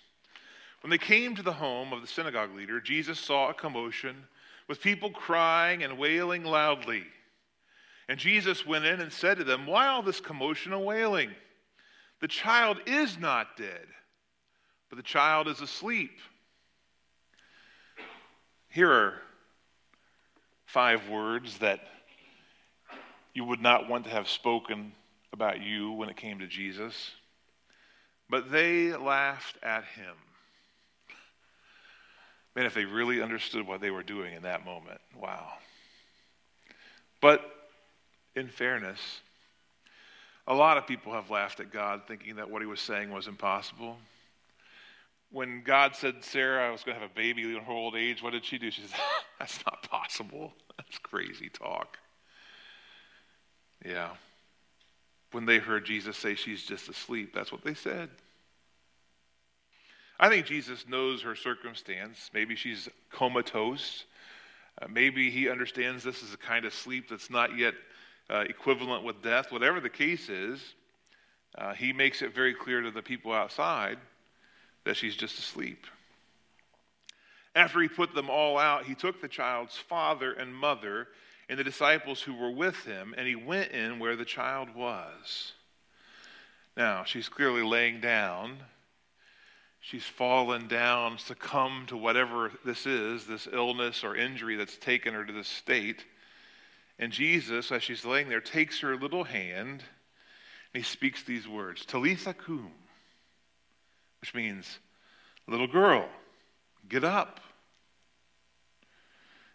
When 0.82 0.92
they 0.92 0.98
came 0.98 1.36
to 1.36 1.42
the 1.42 1.54
home 1.54 1.94
of 1.94 2.02
the 2.02 2.08
synagogue 2.08 2.54
leader, 2.54 2.82
Jesus 2.82 3.18
saw 3.18 3.50
a 3.50 3.54
commotion 3.54 4.26
with 4.68 4.82
people 4.82 5.10
crying 5.10 5.84
and 5.84 5.98
wailing 5.98 6.44
loudly. 6.44 7.04
And 8.10 8.20
Jesus 8.20 8.66
went 8.66 8.86
in 8.86 9.00
and 9.00 9.12
said 9.12 9.38
to 9.38 9.44
them, 9.46 9.66
Why 9.66 9.88
all 9.88 10.04
this 10.04 10.20
commotion 10.20 10.74
and 10.74 10.86
wailing? 10.86 11.32
The 12.20 12.28
child 12.28 12.80
is 12.86 13.18
not 13.18 13.58
dead, 13.58 13.88
but 14.90 14.98
the 14.98 15.04
child 15.04 15.48
is 15.48 15.62
asleep. 15.62 16.18
Here 18.70 18.92
are 18.92 19.22
five 20.66 21.08
words 21.10 21.58
that 21.60 21.80
you 23.34 23.44
would 23.44 23.62
not 23.62 23.90
want 23.90 24.06
to 24.06 24.10
have 24.10 24.28
spoken 24.28 24.94
about 25.34 25.62
you 25.62 25.92
when 25.92 26.10
it 26.10 26.16
came 26.16 26.40
to 26.40 26.48
Jesus. 26.48 27.12
But 28.30 28.52
they 28.52 28.96
laughed 28.96 29.58
at 29.62 29.84
him. 29.84 30.16
Man, 32.56 32.66
if 32.66 32.74
they 32.74 32.86
really 32.86 33.22
understood 33.22 33.68
what 33.68 33.82
they 33.82 33.92
were 33.92 34.04
doing 34.04 34.34
in 34.34 34.44
that 34.44 34.66
moment, 34.66 35.02
wow. 35.22 35.50
But 37.22 37.42
in 38.36 38.48
fairness, 38.48 39.00
a 40.48 40.54
lot 40.54 40.78
of 40.78 40.88
people 40.88 41.12
have 41.14 41.30
laughed 41.30 41.60
at 41.60 41.72
God 41.72 42.04
thinking 42.08 42.36
that 42.38 42.50
what 42.50 42.62
he 42.62 42.68
was 42.68 42.80
saying 42.80 43.12
was 43.12 43.28
impossible. 43.28 43.98
When 45.36 45.64
God 45.64 45.98
said 45.98 46.24
Sarah 46.24 46.66
I 46.66 46.72
was 46.72 46.86
going 46.86 46.96
to 46.96 47.02
have 47.02 47.12
a 47.12 47.14
baby 47.14 47.44
in 47.44 47.62
her 47.62 47.72
old 47.74 47.94
age, 47.98 48.24
what 48.24 48.32
did 48.32 48.46
she 48.46 48.58
do? 48.58 48.72
She 48.72 48.84
said, 48.84 48.98
That's 49.40 49.60
not 49.66 49.84
possible. 49.90 50.54
That's 50.78 50.98
crazy 51.00 51.50
talk. 51.50 51.98
Yeah. 53.86 54.12
When 55.34 55.46
they 55.46 55.58
heard 55.58 55.84
Jesus 55.84 56.16
say 56.16 56.36
she's 56.36 56.64
just 56.64 56.88
asleep, 56.88 57.34
that's 57.36 57.52
what 57.52 57.66
they 57.66 57.74
said. 57.74 58.12
I 60.22 60.30
think 60.30 60.46
Jesus 60.46 60.86
knows 60.88 61.22
her 61.24 61.36
circumstance. 61.36 62.32
Maybe 62.34 62.56
she's 62.56 62.88
comatose. 63.12 64.06
Uh, 64.82 64.88
maybe 64.90 65.30
he 65.30 65.50
understands 65.50 66.02
this 66.02 66.24
is 66.24 66.34
a 66.34 66.38
kind 66.38 66.64
of 66.64 66.74
sleep 66.74 67.10
that's 67.10 67.30
not 67.30 67.58
yet 67.58 67.74
uh, 68.30 68.46
equivalent 68.48 69.04
with 69.04 69.22
death. 69.22 69.52
Whatever 69.52 69.82
the 69.82 69.90
case 69.90 70.30
is, 70.30 70.62
uh, 71.58 71.74
he 71.74 71.92
makes 71.92 72.22
it 72.22 72.34
very 72.34 72.54
clear 72.54 72.80
to 72.80 72.90
the 72.90 73.02
people 73.02 73.34
outside 73.34 73.98
that 74.86 74.98
she's 74.98 75.16
just 75.16 75.38
asleep. 75.38 75.86
After 77.56 77.82
he 77.82 77.88
put 77.88 78.14
them 78.14 78.30
all 78.30 78.58
out, 78.58 78.86
he 78.86 78.96
took 78.96 79.22
the 79.22 79.28
child's 79.28 79.78
father 79.78 80.34
and 80.34 80.54
mother 80.54 81.08
and 81.48 81.60
the 81.60 81.64
disciples 81.64 82.22
who 82.22 82.34
were 82.34 82.52
with 82.52 82.84
him, 82.86 83.14
and 83.18 83.28
he 83.28 83.36
went 83.36 83.72
in 83.72 84.00
where 84.00 84.16
the 84.16 84.26
child 84.26 84.74
was. 84.76 85.54
Now, 86.76 87.04
she's 87.04 87.30
clearly 87.30 87.64
laying 87.64 88.02
down. 88.02 88.58
She's 89.80 90.04
fallen 90.04 90.68
down, 90.68 91.20
succumbed 91.20 91.90
to 91.90 91.98
whatever 91.98 92.52
this 92.66 92.88
is, 92.88 93.28
this 93.28 93.48
illness 93.52 94.04
or 94.04 94.16
injury 94.16 94.56
that's 94.56 94.78
taken 94.78 95.14
her 95.14 95.24
to 95.24 95.32
this 95.32 95.48
state. 95.48 96.04
And 96.98 97.12
Jesus, 97.12 97.72
as 97.72 97.84
she's 97.84 98.04
laying 98.04 98.28
there, 98.28 98.42
takes 98.42 98.80
her 98.80 98.96
little 98.96 99.24
hand 99.24 99.84
and 100.74 100.84
he 100.84 100.90
speaks 100.90 101.24
these 101.24 101.48
words 101.48 101.86
Talitha 101.86 102.34
cum, 102.34 102.70
which 104.26 104.34
means, 104.34 104.80
little 105.48 105.68
girl, 105.68 106.10
get 106.90 107.04
up. 107.04 107.40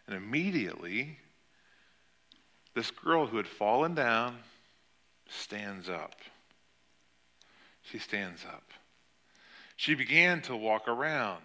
And 0.06 0.14
immediately, 0.14 1.18
this 2.76 2.92
girl 2.92 3.26
who 3.26 3.36
had 3.36 3.48
fallen 3.48 3.96
down 3.96 4.36
stands 5.28 5.88
up. 5.88 6.14
She 7.82 7.98
stands 7.98 8.44
up. 8.44 8.62
She 9.74 9.96
began 9.96 10.40
to 10.42 10.54
walk 10.54 10.86
around. 10.86 11.42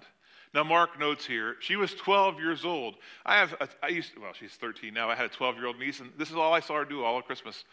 Now, 0.53 0.63
Mark 0.63 0.99
notes 0.99 1.25
here, 1.25 1.55
she 1.61 1.77
was 1.77 1.95
12 1.95 2.39
years 2.39 2.63
old. 2.63 2.93
I 3.25 3.37
have, 3.37 3.53
a, 3.59 3.67
I 3.81 3.87
used, 3.87 4.11
well, 4.21 4.33
she's 4.39 4.51
13 4.51 4.93
now. 4.93 5.09
I 5.09 5.15
had 5.15 5.25
a 5.25 5.29
12 5.29 5.55
year 5.55 5.65
old 5.65 5.79
niece, 5.79 5.99
and 5.99 6.11
this 6.15 6.29
is 6.29 6.35
all 6.35 6.53
I 6.53 6.59
saw 6.59 6.75
her 6.75 6.85
do 6.85 7.03
all 7.03 7.17
of 7.17 7.25
Christmas. 7.25 7.65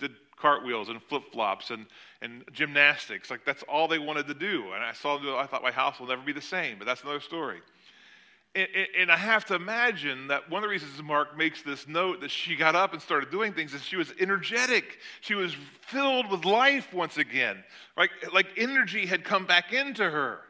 Did 0.00 0.12
cartwheels 0.40 0.88
and 0.88 1.02
flip 1.02 1.22
flops 1.32 1.70
and, 1.70 1.86
and 2.22 2.44
gymnastics. 2.52 3.30
Like, 3.30 3.44
that's 3.44 3.62
all 3.64 3.88
they 3.88 3.98
wanted 3.98 4.26
to 4.28 4.34
do. 4.34 4.72
And 4.72 4.82
I 4.82 4.92
saw 4.92 5.16
them 5.16 5.26
do 5.26 5.36
I 5.36 5.46
thought 5.46 5.62
my 5.62 5.70
house 5.70 6.00
will 6.00 6.06
never 6.06 6.22
be 6.22 6.32
the 6.32 6.40
same, 6.40 6.78
but 6.78 6.86
that's 6.86 7.02
another 7.02 7.20
story. 7.20 7.60
And, 8.56 8.66
and, 8.98 9.12
I 9.12 9.16
have 9.16 9.44
to 9.46 9.54
imagine 9.54 10.26
that 10.26 10.50
one 10.50 10.64
of 10.64 10.68
the 10.68 10.72
reasons 10.72 11.00
Mark 11.00 11.38
makes 11.38 11.62
this 11.62 11.86
note 11.86 12.20
that 12.22 12.32
she 12.32 12.56
got 12.56 12.74
up 12.74 12.92
and 12.92 13.00
started 13.00 13.30
doing 13.30 13.52
things 13.52 13.72
is 13.74 13.84
she 13.84 13.94
was 13.94 14.12
energetic. 14.18 14.98
She 15.20 15.36
was 15.36 15.54
filled 15.82 16.28
with 16.28 16.44
life 16.44 16.92
once 16.92 17.16
again. 17.16 17.62
Like, 17.96 18.10
like 18.32 18.46
energy 18.56 19.06
had 19.06 19.22
come 19.22 19.46
back 19.46 19.72
into 19.72 20.02
her. 20.02 20.40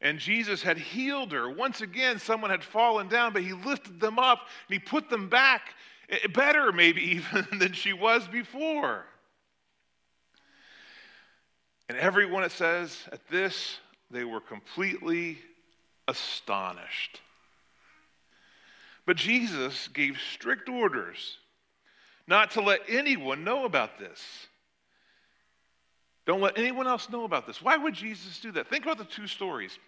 And 0.00 0.18
Jesus 0.18 0.60
had 0.60 0.76
healed 0.76 1.30
her. 1.30 1.48
Once 1.48 1.82
again, 1.82 2.18
someone 2.18 2.50
had 2.50 2.64
fallen 2.64 3.06
down, 3.06 3.32
but 3.32 3.42
he 3.42 3.52
lifted 3.52 4.00
them 4.00 4.18
up 4.18 4.40
and 4.68 4.74
he 4.74 4.80
put 4.80 5.08
them 5.08 5.28
back 5.28 5.72
Eh, 6.08 6.18
eh, 6.24 6.26
better, 6.28 6.72
maybe 6.72 7.02
even 7.16 7.46
than 7.58 7.72
she 7.72 7.92
was 7.92 8.26
before. 8.28 9.04
And 11.88 11.96
everyone, 11.98 12.42
it 12.42 12.52
says, 12.52 12.98
at 13.12 13.26
this, 13.28 13.78
they 14.10 14.24
were 14.24 14.40
completely 14.40 15.38
astonished. 16.08 17.20
But 19.06 19.16
Jesus 19.16 19.88
gave 19.88 20.18
strict 20.32 20.68
orders 20.68 21.38
not 22.26 22.52
to 22.52 22.60
let 22.60 22.80
anyone 22.88 23.44
know 23.44 23.64
about 23.64 23.98
this. 23.98 24.20
Don't 26.26 26.40
let 26.40 26.58
anyone 26.58 26.88
else 26.88 27.08
know 27.08 27.24
about 27.24 27.46
this. 27.46 27.62
Why 27.62 27.76
would 27.76 27.94
Jesus 27.94 28.40
do 28.40 28.50
that? 28.52 28.68
Think 28.68 28.84
about 28.84 28.98
the 28.98 29.04
two 29.04 29.28
stories. 29.28 29.78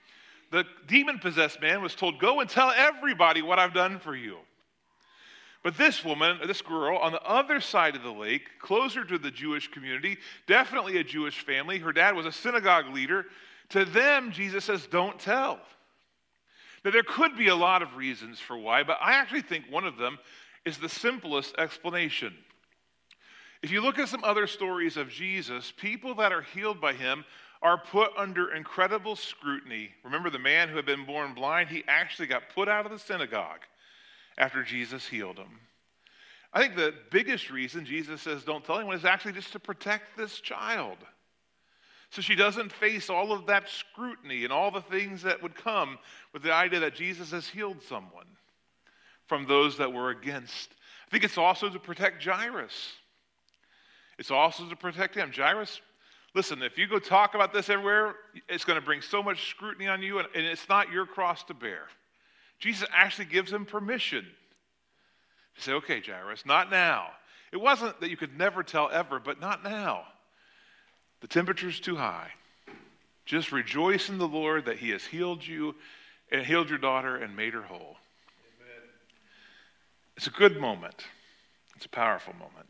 The 0.53 0.65
demon 0.87 1.19
possessed 1.19 1.61
man 1.61 1.83
was 1.83 1.97
told, 1.97 2.21
Go 2.21 2.41
and 2.41 2.49
tell 2.49 2.71
everybody 2.71 3.43
what 3.43 3.59
I've 3.59 3.75
done 3.75 3.99
for 3.99 4.15
you. 4.15 4.37
But 5.63 5.77
this 5.77 6.05
woman, 6.05 6.39
this 6.47 6.63
girl, 6.63 6.99
on 6.99 7.13
the 7.13 7.23
other 7.23 7.61
side 7.61 7.97
of 7.97 8.03
the 8.03 8.13
lake, 8.13 8.59
closer 8.61 9.05
to 9.05 9.19
the 9.19 9.31
Jewish 9.31 9.69
community, 9.69 10.19
definitely 10.47 10.99
a 10.99 11.05
Jewish 11.05 11.45
family, 11.45 11.79
her 11.79 11.93
dad 11.93 12.15
was 12.15 12.27
a 12.27 12.33
synagogue 12.33 12.95
leader. 12.95 13.27
To 13.71 13.85
them, 13.85 14.31
Jesus 14.31 14.65
says, 14.65 14.87
Don't 14.87 15.19
tell. 15.19 15.59
Now, 16.85 16.93
there 16.93 17.03
could 17.03 17.37
be 17.37 17.49
a 17.49 17.57
lot 17.57 17.83
of 17.83 17.97
reasons 17.97 18.39
for 18.39 18.57
why, 18.57 18.85
but 18.85 18.99
I 19.03 19.15
actually 19.15 19.43
think 19.43 19.65
one 19.69 19.85
of 19.85 19.97
them 19.97 20.19
is 20.65 20.79
the 20.79 20.89
simplest 20.89 21.57
explanation. 21.59 22.35
If 23.61 23.73
you 23.73 23.81
look 23.81 23.99
at 23.99 24.09
some 24.09 24.23
other 24.23 24.47
stories 24.47 24.97
of 24.97 25.11
Jesus, 25.11 25.73
people 25.77 26.15
that 26.17 26.33
are 26.33 26.43
healed 26.43 26.81
by 26.81 26.93
him 26.93 27.25
are 27.61 27.77
put 27.77 28.11
under 28.17 28.55
incredible 28.55 29.17
scrutiny. 29.17 29.91
Remember 30.05 30.31
the 30.31 30.39
man 30.39 30.69
who 30.69 30.77
had 30.77 30.87
been 30.87 31.05
born 31.05 31.35
blind? 31.35 31.69
He 31.69 31.83
actually 31.89 32.29
got 32.29 32.51
put 32.55 32.69
out 32.69 32.87
of 32.87 32.93
the 32.93 32.99
synagogue 33.01 33.63
after 34.39 34.63
Jesus 34.63 35.07
healed 35.07 35.37
him. 35.37 35.61
I 36.53 36.61
think 36.61 36.77
the 36.77 36.95
biggest 37.11 37.51
reason 37.51 37.85
Jesus 37.85 38.23
says 38.23 38.45
don't 38.45 38.65
tell 38.65 38.77
anyone 38.77 38.97
is 38.97 39.05
actually 39.05 39.33
just 39.33 39.53
to 39.53 39.59
protect 39.59 40.17
this 40.17 40.41
child. 40.41 40.97
So 42.11 42.23
she 42.23 42.35
doesn't 42.35 42.73
face 42.73 43.11
all 43.11 43.33
of 43.33 43.47
that 43.47 43.69
scrutiny 43.69 44.45
and 44.45 44.53
all 44.53 44.71
the 44.71 44.81
things 44.81 45.23
that 45.23 45.43
would 45.43 45.55
come 45.55 45.99
with 46.33 46.43
the 46.43 46.55
idea 46.55 46.81
that 46.81 46.95
Jesus 46.95 47.33
has 47.33 47.47
healed 47.47 47.83
someone 47.83 48.25
from 49.27 49.47
those 49.47 49.77
that 49.77 49.93
were 49.93 50.09
against. 50.09 50.71
I 51.07 51.11
think 51.11 51.25
it's 51.25 51.37
also 51.37 51.69
to 51.69 51.79
protect 51.79 52.25
Jairus. 52.25 52.93
It's 54.19 54.31
also 54.31 54.67
to 54.69 54.77
protect 54.77 55.15
him. 55.15 55.31
Jairus, 55.35 55.83
listen, 56.35 56.63
if 56.63 56.79
you 56.79 56.87
go 56.87 56.99
talk 56.99 57.35
about 57.35 57.53
this 57.53 57.69
everywhere, 57.69 58.15
it's 58.49 58.65
going 58.65 58.79
to 58.81 58.85
bring 58.85 59.03
so 59.03 59.23
much 59.23 59.51
scrutiny 59.51 59.87
on 59.87 60.03
you, 60.03 60.19
and, 60.19 60.29
and 60.35 60.47
it's 60.47 60.69
not 60.69 60.91
your 60.91 61.05
cross 61.05 61.45
to 61.45 61.55
bear. 61.55 61.89
Jesus 62.59 62.89
actually 62.93 63.27
gives 63.27 63.53
him 63.53 63.65
permission 63.65 64.27
to 65.57 65.63
say, 65.63 65.73
okay, 65.73 66.01
Jairus, 66.05 66.45
not 66.45 66.71
now. 66.71 67.09
It 67.53 67.59
wasn't 67.59 68.01
that 68.01 68.11
you 68.11 68.17
could 68.17 68.37
never 68.37 68.63
tell 68.63 68.91
ever, 68.91 69.19
but 69.21 69.41
not 69.41 69.65
now. 69.65 70.05
The 71.21 71.29
temperature's 71.29 71.81
too 71.81 71.97
high. 71.97 72.31
Just 73.25 73.53
rejoice 73.53 74.09
in 74.09 74.19
the 74.19 74.29
Lord 74.29 74.67
that 74.67 74.79
He 74.79 74.91
has 74.91 75.05
healed 75.05 75.47
you 75.47 75.75
and 76.31 76.45
healed 76.45 76.69
your 76.69 76.79
daughter 76.79 77.17
and 77.17 77.37
made 77.37 77.55
her 77.55 77.63
whole. 77.63 77.97
Amen. 78.59 78.89
It's 80.17 80.27
a 80.27 80.31
good 80.31 80.61
moment, 80.61 81.05
it's 81.77 81.87
a 81.87 81.91
powerful 81.91 82.35
moment. 82.35 82.67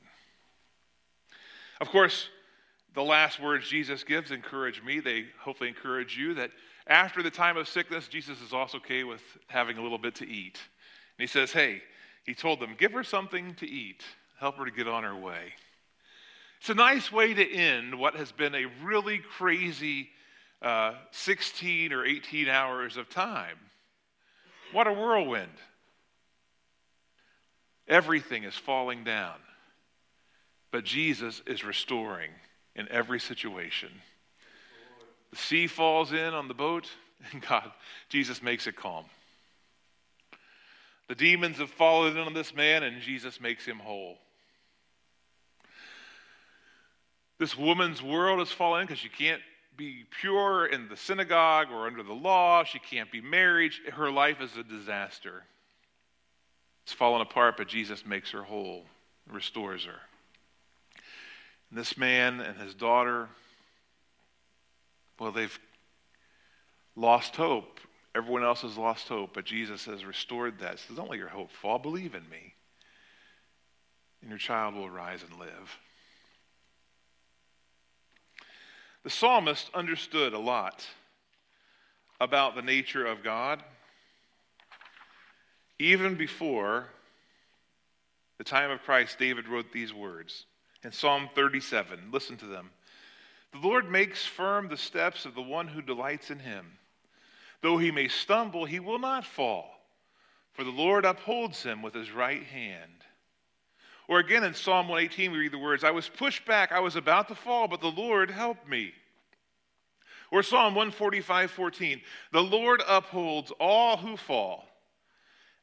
Of 1.81 1.89
course, 1.91 2.29
the 2.95 3.03
last 3.03 3.41
words 3.41 3.69
Jesus 3.69 4.03
gives 4.03 4.33
encourage 4.33 4.83
me. 4.83 4.99
They 4.99 5.27
hopefully 5.41 5.69
encourage 5.69 6.17
you 6.17 6.35
that 6.35 6.51
after 6.89 7.23
the 7.23 7.31
time 7.31 7.57
of 7.57 7.69
sickness, 7.69 8.09
Jesus 8.09 8.41
is 8.41 8.53
also 8.53 8.79
okay 8.79 9.05
with 9.05 9.23
having 9.47 9.77
a 9.77 9.83
little 9.83 9.99
bit 9.99 10.17
to 10.17 10.29
eat. 10.29 10.59
And 11.19 11.23
he 11.23 11.27
says, 11.27 11.53
Hey, 11.53 11.83
he 12.25 12.35
told 12.35 12.61
them, 12.61 12.75
give 12.79 12.93
her 12.93 13.05
something 13.05 13.55
to 13.57 13.69
eat, 13.69 14.03
help 14.41 14.57
her 14.57 14.65
to 14.65 14.71
get 14.71 14.89
on 14.89 15.05
her 15.05 15.17
way. 15.17 15.53
It's 16.61 16.71
a 16.71 16.75
nice 16.75 17.13
way 17.13 17.35
to 17.35 17.55
end 17.55 17.99
what 17.99 18.17
has 18.17 18.33
been 18.33 18.55
a 18.55 18.67
really 18.83 19.19
crazy 19.19 20.09
uh, 20.61 20.95
16 21.13 21.93
or 21.93 22.05
18 22.05 22.49
hours 22.49 22.97
of 22.97 23.09
time. 23.09 23.57
What 24.73 24.87
a 24.87 24.93
whirlwind. 24.93 25.53
Everything 27.87 28.45
is 28.45 28.55
falling 28.55 29.05
down, 29.05 29.37
but 30.71 30.85
Jesus 30.85 31.41
is 31.47 31.65
restoring 31.65 32.31
in 32.75 32.89
every 32.91 33.21
situation. 33.21 33.91
The 35.31 35.37
sea 35.37 35.67
falls 35.67 36.13
in 36.13 36.35
on 36.35 36.49
the 36.49 36.55
boat, 36.55 36.89
and 37.33 37.43
God, 37.43 37.71
Jesus 38.09 38.43
makes 38.43 38.67
it 38.67 38.77
calm. 38.77 39.05
The 41.09 41.15
demons 41.15 41.57
have 41.57 41.71
fallen 41.71 42.17
in 42.17 42.23
on 42.23 42.35
this 42.35 42.55
man, 42.55 42.83
and 42.83 43.01
Jesus 43.01 43.41
makes 43.41 43.65
him 43.65 43.79
whole. 43.79 44.19
This 47.39 47.57
woman's 47.57 48.03
world 48.03 48.41
has 48.41 48.51
fallen 48.51 48.85
because 48.85 48.99
she 48.99 49.09
can't 49.09 49.41
be 49.77 50.05
pure 50.21 50.67
in 50.67 50.89
the 50.89 50.97
synagogue 50.97 51.69
or 51.73 51.87
under 51.87 52.03
the 52.03 52.13
law. 52.13 52.65
She 52.65 52.81
can't 52.81 53.11
be 53.11 53.21
married. 53.21 53.73
Her 53.93 54.11
life 54.11 54.41
is 54.41 54.57
a 54.57 54.65
disaster. 54.65 55.45
It's 56.85 56.93
fallen 56.93 57.23
apart, 57.23 57.57
but 57.57 57.69
Jesus 57.69 58.05
makes 58.05 58.33
her 58.33 58.43
whole, 58.43 58.85
restores 59.31 59.85
her. 59.85 60.01
And 61.71 61.79
this 61.79 61.97
man 61.97 62.41
and 62.41 62.59
his 62.59 62.75
daughter, 62.75 63.29
well, 65.19 65.33
they've 65.33 65.59
lost 66.97 67.37
hope. 67.37 67.81
Everyone 68.15 68.43
else 68.45 68.63
has 68.63 68.77
lost 68.77 69.09
hope, 69.09 69.35
but 69.35 69.45
Jesus 69.45 69.85
has 69.85 70.05
restored 70.05 70.59
that. 70.61 70.79
Says, 70.79 70.97
Don't 70.97 71.11
let 71.11 71.19
your 71.19 71.29
hope 71.29 71.51
fall. 71.51 71.79
Believe 71.79 72.15
in 72.15 72.29
me, 72.29 72.55
and 74.21 74.31
your 74.31 74.39
child 74.39 74.75
will 74.75 74.91
rise 74.91 75.23
and 75.23 75.39
live. 75.39 75.79
The 79.05 79.11
psalmist 79.11 79.71
understood 79.75 80.33
a 80.33 80.39
lot 80.39 80.87
about 82.21 82.57
the 82.57 82.63
nature 82.63 83.07
of 83.07 83.23
God 83.23 83.63
even 85.79 86.17
before 86.17 86.89
the 88.39 88.45
time 88.45 88.71
of 88.71 88.83
Christ, 88.83 89.19
David 89.19 89.49
wrote 89.49 89.73
these 89.73 89.95
words 89.95 90.47
in 90.83 90.93
Psalm 90.93 91.29
37. 91.35 92.11
Listen 92.11 92.37
to 92.39 92.47
them. 92.47 92.71
The 93.53 93.59
Lord 93.59 93.91
makes 93.91 94.25
firm 94.25 94.69
the 94.69 94.77
steps 94.77 95.25
of 95.25 95.35
the 95.35 95.43
one 95.43 95.69
who 95.69 95.83
delights 95.83 96.31
in 96.31 96.39
him. 96.39 96.67
Though 97.63 97.79
he 97.79 97.91
may 97.91 98.09
stumble, 98.09 98.65
he 98.65 98.79
will 98.79 98.99
not 98.99 99.25
fall, 99.25 99.71
for 100.53 100.65
the 100.65 100.71
Lord 100.71 101.05
upholds 101.05 101.63
him 101.63 101.83
with 101.83 101.95
his 101.95 102.13
right 102.13 102.45
hand. 102.45 102.93
Or 104.07 104.19
again 104.21 104.45
in 104.45 104.55
Psalm 104.55 104.89
118, 104.89 105.33
we 105.33 105.39
read 105.39 105.53
the 105.53 105.59
words, 105.59 105.85
I 105.85 105.91
was 105.91 106.09
pushed 106.09 106.47
back, 106.47 106.73
I 106.73 106.81
was 106.81 106.97
about 106.97 107.29
to 107.29 107.35
fall, 107.35 107.69
but 107.69 107.81
the 107.81 107.89
Lord 107.89 108.31
helped 108.31 108.69
me. 108.69 108.93
Or 110.31 110.43
Psalm 110.43 110.75
145, 110.75 111.51
14, 111.51 112.01
the 112.33 112.43
Lord 112.43 112.83
upholds 112.87 113.51
all 113.59 113.97
who 113.97 114.17
fall, 114.17 114.67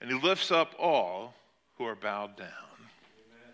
and 0.02 0.10
he 0.10 0.20
lifts 0.20 0.52
up 0.52 0.74
all 0.80 1.34
who 1.78 1.86
are 1.86 1.96
bowed 1.96 2.36
down. 2.36 2.48
Amen. 2.48 3.54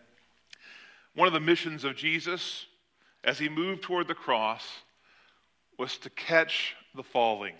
One 1.16 1.28
of 1.28 1.34
the 1.34 1.40
missions 1.40 1.84
of 1.84 1.96
Jesus 1.96 2.66
as 3.24 3.38
he 3.38 3.50
moved 3.50 3.84
toward 3.84 4.08
the 4.08 4.16
cross 4.16 4.66
was 5.78 5.98
to 6.00 6.10
catch 6.10 6.76
the 6.96 7.04
falling. 7.04 7.56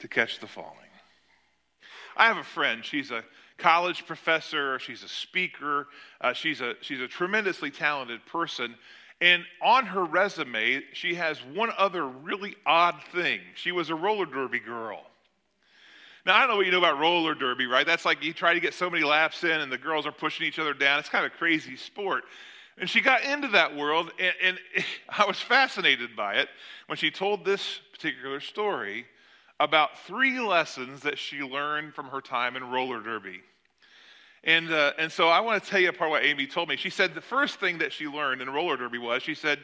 To 0.00 0.08
catch 0.08 0.40
the 0.40 0.46
falling. 0.46 0.76
I 2.16 2.26
have 2.26 2.36
a 2.36 2.44
friend. 2.44 2.84
She's 2.84 3.10
a 3.10 3.24
college 3.58 4.06
professor. 4.06 4.78
She's 4.78 5.02
a 5.02 5.08
speaker. 5.08 5.86
Uh, 6.20 6.32
she's, 6.32 6.60
a, 6.60 6.74
she's 6.80 7.00
a 7.00 7.08
tremendously 7.08 7.70
talented 7.70 8.24
person. 8.26 8.74
And 9.20 9.44
on 9.62 9.84
her 9.86 10.04
resume, 10.04 10.82
she 10.92 11.14
has 11.14 11.38
one 11.38 11.70
other 11.76 12.06
really 12.06 12.56
odd 12.64 12.96
thing. 13.12 13.40
She 13.54 13.72
was 13.72 13.90
a 13.90 13.94
roller 13.94 14.26
derby 14.26 14.60
girl. 14.60 15.02
Now, 16.26 16.36
I 16.36 16.40
don't 16.40 16.50
know 16.50 16.56
what 16.56 16.66
you 16.66 16.72
know 16.72 16.78
about 16.78 16.98
roller 16.98 17.34
derby, 17.34 17.66
right? 17.66 17.86
That's 17.86 18.04
like 18.04 18.22
you 18.22 18.32
try 18.32 18.54
to 18.54 18.60
get 18.60 18.74
so 18.74 18.90
many 18.90 19.04
laps 19.04 19.44
in 19.44 19.60
and 19.60 19.72
the 19.72 19.78
girls 19.78 20.06
are 20.06 20.12
pushing 20.12 20.46
each 20.46 20.58
other 20.58 20.74
down. 20.74 20.98
It's 20.98 21.08
kind 21.08 21.24
of 21.24 21.32
a 21.32 21.36
crazy 21.36 21.76
sport. 21.76 22.24
And 22.80 22.88
she 22.88 23.02
got 23.02 23.22
into 23.24 23.48
that 23.48 23.76
world, 23.76 24.10
and, 24.18 24.34
and 24.42 24.58
I 25.08 25.26
was 25.26 25.38
fascinated 25.38 26.16
by 26.16 26.36
it 26.36 26.48
when 26.86 26.96
she 26.96 27.10
told 27.10 27.44
this 27.44 27.80
particular 27.92 28.40
story 28.40 29.06
about 29.60 29.98
three 30.06 30.40
lessons 30.40 31.02
that 31.02 31.18
she 31.18 31.42
learned 31.42 31.94
from 31.94 32.06
her 32.06 32.22
time 32.22 32.56
in 32.56 32.64
roller 32.64 33.02
derby. 33.02 33.42
And, 34.44 34.72
uh, 34.72 34.94
and 34.98 35.12
so 35.12 35.28
I 35.28 35.40
want 35.40 35.62
to 35.62 35.68
tell 35.68 35.78
you 35.78 35.90
a 35.90 35.92
part 35.92 36.08
of 36.08 36.12
what 36.12 36.24
Amy 36.24 36.46
told 36.46 36.70
me. 36.70 36.76
She 36.76 36.88
said 36.88 37.14
the 37.14 37.20
first 37.20 37.60
thing 37.60 37.76
that 37.78 37.92
she 37.92 38.06
learned 38.06 38.40
in 38.40 38.48
roller 38.48 38.78
derby 38.78 38.96
was 38.96 39.22
she 39.22 39.34
said, 39.34 39.58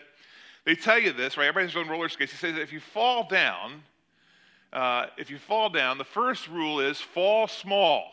they 0.66 0.74
tell 0.74 0.98
you 0.98 1.14
this, 1.14 1.38
right? 1.38 1.46
Everybody's 1.46 1.74
on 1.76 1.88
roller 1.88 2.10
skates. 2.10 2.32
She 2.32 2.36
says 2.36 2.58
if 2.58 2.70
you 2.70 2.80
fall 2.80 3.26
down, 3.26 3.82
uh, 4.74 5.06
if 5.16 5.30
you 5.30 5.38
fall 5.38 5.70
down, 5.70 5.96
the 5.96 6.04
first 6.04 6.48
rule 6.48 6.80
is 6.80 7.00
fall 7.00 7.48
small. 7.48 8.10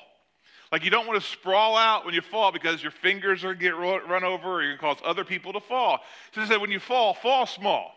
Like 0.74 0.84
you 0.84 0.90
don't 0.90 1.06
want 1.06 1.22
to 1.22 1.30
sprawl 1.30 1.78
out 1.78 2.04
when 2.04 2.16
you 2.16 2.22
fall 2.22 2.52
because 2.52 2.82
your 2.82 2.92
fingers 2.92 3.44
are 3.44 3.54
get 3.54 3.78
run 3.78 4.24
over 4.24 4.54
or 4.54 4.64
you 4.64 4.76
cause 4.76 4.98
other 5.06 5.24
people 5.24 5.54
to 5.54 5.60
fall. 5.60 6.00
So 6.34 6.42
she 6.42 6.48
said 6.48 6.60
when 6.60 6.72
you 6.72 6.80
fall, 6.80 7.14
fall 7.14 7.46
small. 7.46 7.92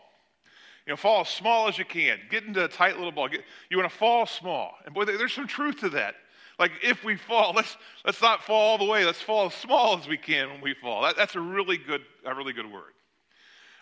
You 0.85 0.91
know, 0.91 0.95
fall 0.95 1.21
as 1.21 1.27
small 1.27 1.67
as 1.67 1.79
you 1.79 1.85
can. 1.85 2.19
Get 2.29 2.43
into 2.43 2.63
a 2.63 2.67
tight 2.67 2.97
little 2.97 3.11
ball. 3.11 3.29
Get, 3.29 3.41
you 3.71 3.77
want 3.77 3.91
to 3.91 3.97
fall 3.97 4.27
small. 4.27 4.75
And 4.85 4.93
boy, 4.93 5.05
there's 5.05 5.33
some 5.33 5.47
truth 5.47 5.79
to 5.79 5.89
that. 5.89 6.17
Like 6.59 6.71
if 6.83 7.03
we 7.03 7.15
fall, 7.15 7.51
let's 7.55 7.75
let's 8.05 8.21
not 8.21 8.43
fall 8.43 8.73
all 8.73 8.77
the 8.77 8.85
way. 8.85 9.05
Let's 9.05 9.21
fall 9.21 9.47
as 9.47 9.55
small 9.55 9.97
as 9.97 10.07
we 10.07 10.17
can 10.17 10.47
when 10.51 10.61
we 10.61 10.75
fall. 10.75 11.01
That, 11.01 11.17
that's 11.17 11.33
a 11.33 11.41
really 11.41 11.77
good 11.77 12.03
a 12.25 12.35
really 12.35 12.53
good 12.53 12.71
word. 12.71 12.93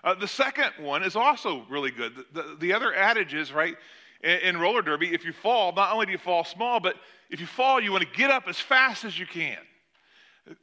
Uh, 0.05 0.13
the 0.13 0.27
second 0.27 0.71
one 0.79 1.03
is 1.03 1.17
also 1.17 1.65
really 1.69 1.91
good. 1.91 2.13
The, 2.15 2.41
the, 2.41 2.55
the 2.61 2.73
other 2.73 2.93
adage 2.93 3.33
is 3.33 3.51
right 3.51 3.75
in, 4.23 4.37
in 4.39 4.57
roller 4.57 4.81
derby. 4.81 5.13
If 5.13 5.25
you 5.25 5.33
fall, 5.33 5.71
not 5.73 5.93
only 5.93 6.07
do 6.07 6.11
you 6.11 6.17
fall 6.17 6.43
small, 6.43 6.79
but 6.79 6.95
if 7.29 7.39
you 7.39 7.47
fall, 7.47 7.81
you 7.81 7.91
want 7.91 8.03
to 8.03 8.17
get 8.17 8.31
up 8.31 8.47
as 8.47 8.59
fast 8.59 9.03
as 9.05 9.17
you 9.17 9.25
can. 9.25 9.57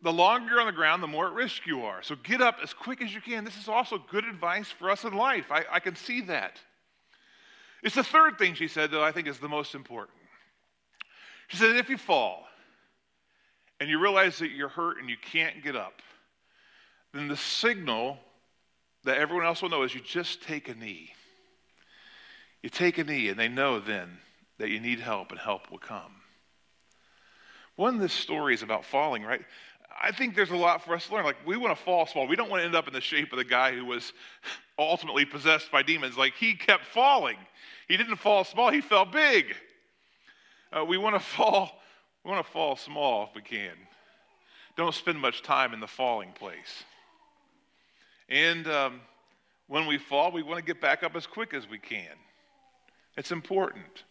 The 0.02 0.12
longer 0.12 0.50
you're 0.50 0.60
on 0.60 0.66
the 0.66 0.72
ground, 0.72 1.02
the 1.02 1.08
more 1.08 1.26
at 1.26 1.32
risk 1.32 1.66
you 1.66 1.82
are. 1.82 2.02
So 2.02 2.14
get 2.22 2.40
up 2.40 2.58
as 2.62 2.72
quick 2.72 3.02
as 3.02 3.12
you 3.12 3.20
can. 3.20 3.44
This 3.44 3.56
is 3.56 3.68
also 3.68 3.98
good 4.10 4.24
advice 4.24 4.68
for 4.68 4.90
us 4.90 5.04
in 5.04 5.12
life. 5.12 5.46
I, 5.50 5.64
I 5.70 5.80
can 5.80 5.96
see 5.96 6.20
that. 6.22 6.60
It's 7.82 7.96
the 7.96 8.04
third 8.04 8.38
thing 8.38 8.54
she 8.54 8.68
said 8.68 8.92
that 8.92 9.00
I 9.00 9.10
think 9.10 9.26
is 9.26 9.38
the 9.38 9.48
most 9.48 9.74
important. 9.74 10.16
She 11.48 11.56
said, 11.56 11.74
if 11.76 11.90
you 11.90 11.98
fall 11.98 12.44
and 13.80 13.90
you 13.90 13.98
realize 13.98 14.38
that 14.38 14.52
you're 14.52 14.68
hurt 14.68 14.98
and 15.00 15.10
you 15.10 15.16
can't 15.20 15.64
get 15.64 15.74
up, 15.74 16.00
then 17.12 17.26
the 17.26 17.36
signal 17.36 18.18
that 19.02 19.18
everyone 19.18 19.44
else 19.44 19.60
will 19.60 19.68
know 19.68 19.82
is 19.82 19.92
you 19.94 20.00
just 20.00 20.42
take 20.42 20.68
a 20.68 20.74
knee. 20.74 21.10
You 22.62 22.70
take 22.70 22.98
a 22.98 23.04
knee, 23.04 23.28
and 23.28 23.38
they 23.38 23.48
know 23.48 23.80
then 23.80 24.18
that 24.58 24.70
you 24.70 24.80
need 24.80 25.00
help, 25.00 25.30
and 25.30 25.40
help 25.40 25.70
will 25.70 25.78
come. 25.78 26.22
One, 27.76 27.98
this 27.98 28.12
story 28.12 28.54
is 28.54 28.62
about 28.62 28.84
falling, 28.84 29.22
right? 29.22 29.42
I 30.00 30.12
think 30.12 30.34
there's 30.34 30.50
a 30.50 30.56
lot 30.56 30.84
for 30.84 30.94
us 30.94 31.06
to 31.06 31.14
learn. 31.14 31.24
Like, 31.24 31.46
we 31.46 31.56
want 31.56 31.76
to 31.76 31.84
fall 31.84 32.06
small. 32.06 32.26
We 32.26 32.36
don't 32.36 32.50
want 32.50 32.60
to 32.60 32.66
end 32.66 32.74
up 32.74 32.86
in 32.86 32.94
the 32.94 33.00
shape 33.00 33.32
of 33.32 33.38
the 33.38 33.44
guy 33.44 33.72
who 33.72 33.84
was 33.84 34.12
ultimately 34.78 35.24
possessed 35.24 35.70
by 35.70 35.82
demons. 35.82 36.16
Like, 36.16 36.34
he 36.34 36.54
kept 36.54 36.86
falling. 36.86 37.36
He 37.88 37.96
didn't 37.96 38.16
fall 38.16 38.44
small, 38.44 38.70
he 38.70 38.80
fell 38.80 39.04
big. 39.04 39.54
Uh, 40.72 40.84
we 40.84 40.96
want 40.96 41.14
to 41.14 41.20
fall, 41.36 41.70
we 42.24 42.30
want 42.30 42.44
to 42.44 42.52
fall 42.52 42.76
small 42.76 43.24
if 43.24 43.34
we 43.34 43.42
can. 43.42 43.74
Don't 44.76 44.94
spend 44.94 45.18
much 45.18 45.42
time 45.42 45.74
in 45.74 45.80
the 45.80 45.86
falling 45.86 46.32
place. 46.32 46.84
And 48.28 48.66
um, 48.66 49.00
when 49.66 49.86
we 49.86 49.98
fall, 49.98 50.32
we 50.32 50.42
want 50.42 50.58
to 50.58 50.64
get 50.64 50.80
back 50.80 51.02
up 51.02 51.14
as 51.14 51.26
quick 51.26 51.52
as 51.52 51.68
we 51.68 51.78
can. 51.78 52.16
It's 53.16 53.30
important. 53.30 54.04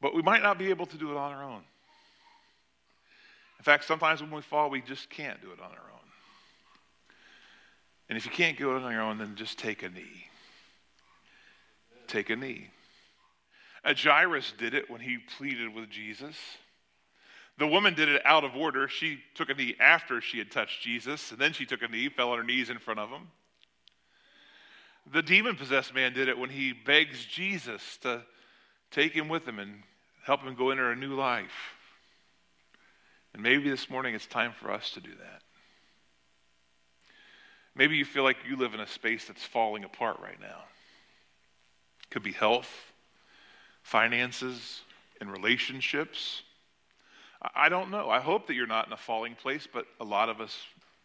But 0.00 0.14
we 0.14 0.22
might 0.22 0.42
not 0.42 0.58
be 0.58 0.70
able 0.70 0.86
to 0.86 0.96
do 0.96 1.10
it 1.10 1.16
on 1.16 1.32
our 1.32 1.42
own. 1.42 1.62
In 3.58 3.64
fact, 3.64 3.84
sometimes 3.84 4.20
when 4.20 4.30
we 4.30 4.42
fall, 4.42 4.68
we 4.68 4.82
just 4.82 5.08
can't 5.08 5.40
do 5.40 5.48
it 5.48 5.58
on 5.60 5.70
our 5.70 5.90
own. 5.92 6.00
And 8.08 8.18
if 8.18 8.26
you 8.26 8.30
can't 8.30 8.58
do 8.58 8.76
it 8.76 8.82
on 8.82 8.92
your 8.92 9.00
own, 9.00 9.18
then 9.18 9.34
just 9.34 9.58
take 9.58 9.82
a 9.82 9.88
knee. 9.88 10.28
Take 12.06 12.28
a 12.30 12.36
knee. 12.36 12.68
A 13.82 13.94
Jairus 13.94 14.52
did 14.58 14.74
it 14.74 14.90
when 14.90 15.00
he 15.00 15.18
pleaded 15.38 15.74
with 15.74 15.88
Jesus. 15.90 16.36
The 17.58 17.66
woman 17.66 17.94
did 17.94 18.08
it 18.08 18.20
out 18.24 18.44
of 18.44 18.56
order. 18.56 18.88
She 18.88 19.20
took 19.34 19.48
a 19.48 19.54
knee 19.54 19.76
after 19.80 20.20
she 20.20 20.38
had 20.38 20.50
touched 20.50 20.82
Jesus, 20.82 21.30
and 21.30 21.40
then 21.40 21.52
she 21.52 21.64
took 21.64 21.82
a 21.82 21.88
knee, 21.88 22.08
fell 22.08 22.32
on 22.32 22.38
her 22.38 22.44
knees 22.44 22.68
in 22.68 22.78
front 22.78 23.00
of 23.00 23.08
him. 23.10 23.28
The 25.12 25.22
demon 25.22 25.56
possessed 25.56 25.94
man 25.94 26.12
did 26.12 26.28
it 26.28 26.38
when 26.38 26.50
he 26.50 26.72
begs 26.72 27.24
Jesus 27.24 27.98
to 27.98 28.22
take 28.90 29.12
him 29.12 29.28
with 29.28 29.46
him 29.46 29.58
and 29.58 29.82
help 30.24 30.42
him 30.42 30.54
go 30.54 30.70
into 30.70 30.88
a 30.88 30.96
new 30.96 31.14
life. 31.14 31.74
And 33.34 33.42
maybe 33.42 33.68
this 33.68 33.90
morning 33.90 34.14
it's 34.14 34.26
time 34.26 34.52
for 34.52 34.70
us 34.70 34.90
to 34.92 35.00
do 35.00 35.10
that. 35.10 35.42
Maybe 37.74 37.96
you 37.96 38.04
feel 38.04 38.22
like 38.22 38.36
you 38.48 38.56
live 38.56 38.72
in 38.72 38.80
a 38.80 38.86
space 38.86 39.26
that's 39.26 39.44
falling 39.44 39.84
apart 39.84 40.20
right 40.22 40.40
now. 40.40 40.62
It 42.04 42.10
could 42.10 42.22
be 42.22 42.32
health, 42.32 42.70
finances, 43.82 44.82
and 45.20 45.30
relationships. 45.30 46.42
I 47.54 47.68
don't 47.68 47.90
know. 47.90 48.08
I 48.08 48.20
hope 48.20 48.46
that 48.46 48.54
you're 48.54 48.66
not 48.66 48.86
in 48.86 48.92
a 48.92 48.96
falling 48.96 49.34
place, 49.34 49.66
but 49.70 49.86
a 50.00 50.04
lot 50.04 50.28
of 50.28 50.40
us 50.40 50.56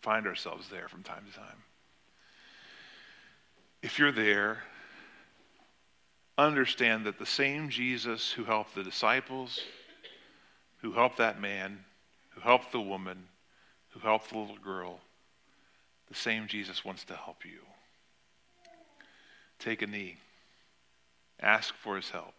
find 0.02 0.28
ourselves 0.28 0.70
there 0.70 0.88
from 0.88 1.04
time 1.04 1.26
to 1.30 1.38
time. 1.38 1.64
If 3.82 3.98
you're 3.98 4.12
there, 4.12 4.64
understand 6.38 7.06
that 7.06 7.20
the 7.20 7.26
same 7.26 7.70
Jesus 7.70 8.32
who 8.32 8.44
helped 8.44 8.76
the 8.76 8.84
disciples, 8.84 9.62
who 10.82 10.92
helped 10.92 11.18
that 11.18 11.40
man, 11.40 11.84
who 12.32 12.42
helped 12.42 12.72
the 12.72 12.82
woman, 12.82 13.28
who 13.90 14.00
helped 14.00 14.30
the 14.30 14.38
little 14.38 14.58
girl, 14.58 15.00
the 16.08 16.16
same 16.16 16.48
Jesus 16.48 16.84
wants 16.84 17.04
to 17.06 17.16
help 17.16 17.46
you. 17.46 17.60
Take 19.60 19.82
a 19.82 19.88
knee, 19.88 20.18
ask 21.40 21.74
for 21.76 21.96
his 21.96 22.10
help 22.10 22.36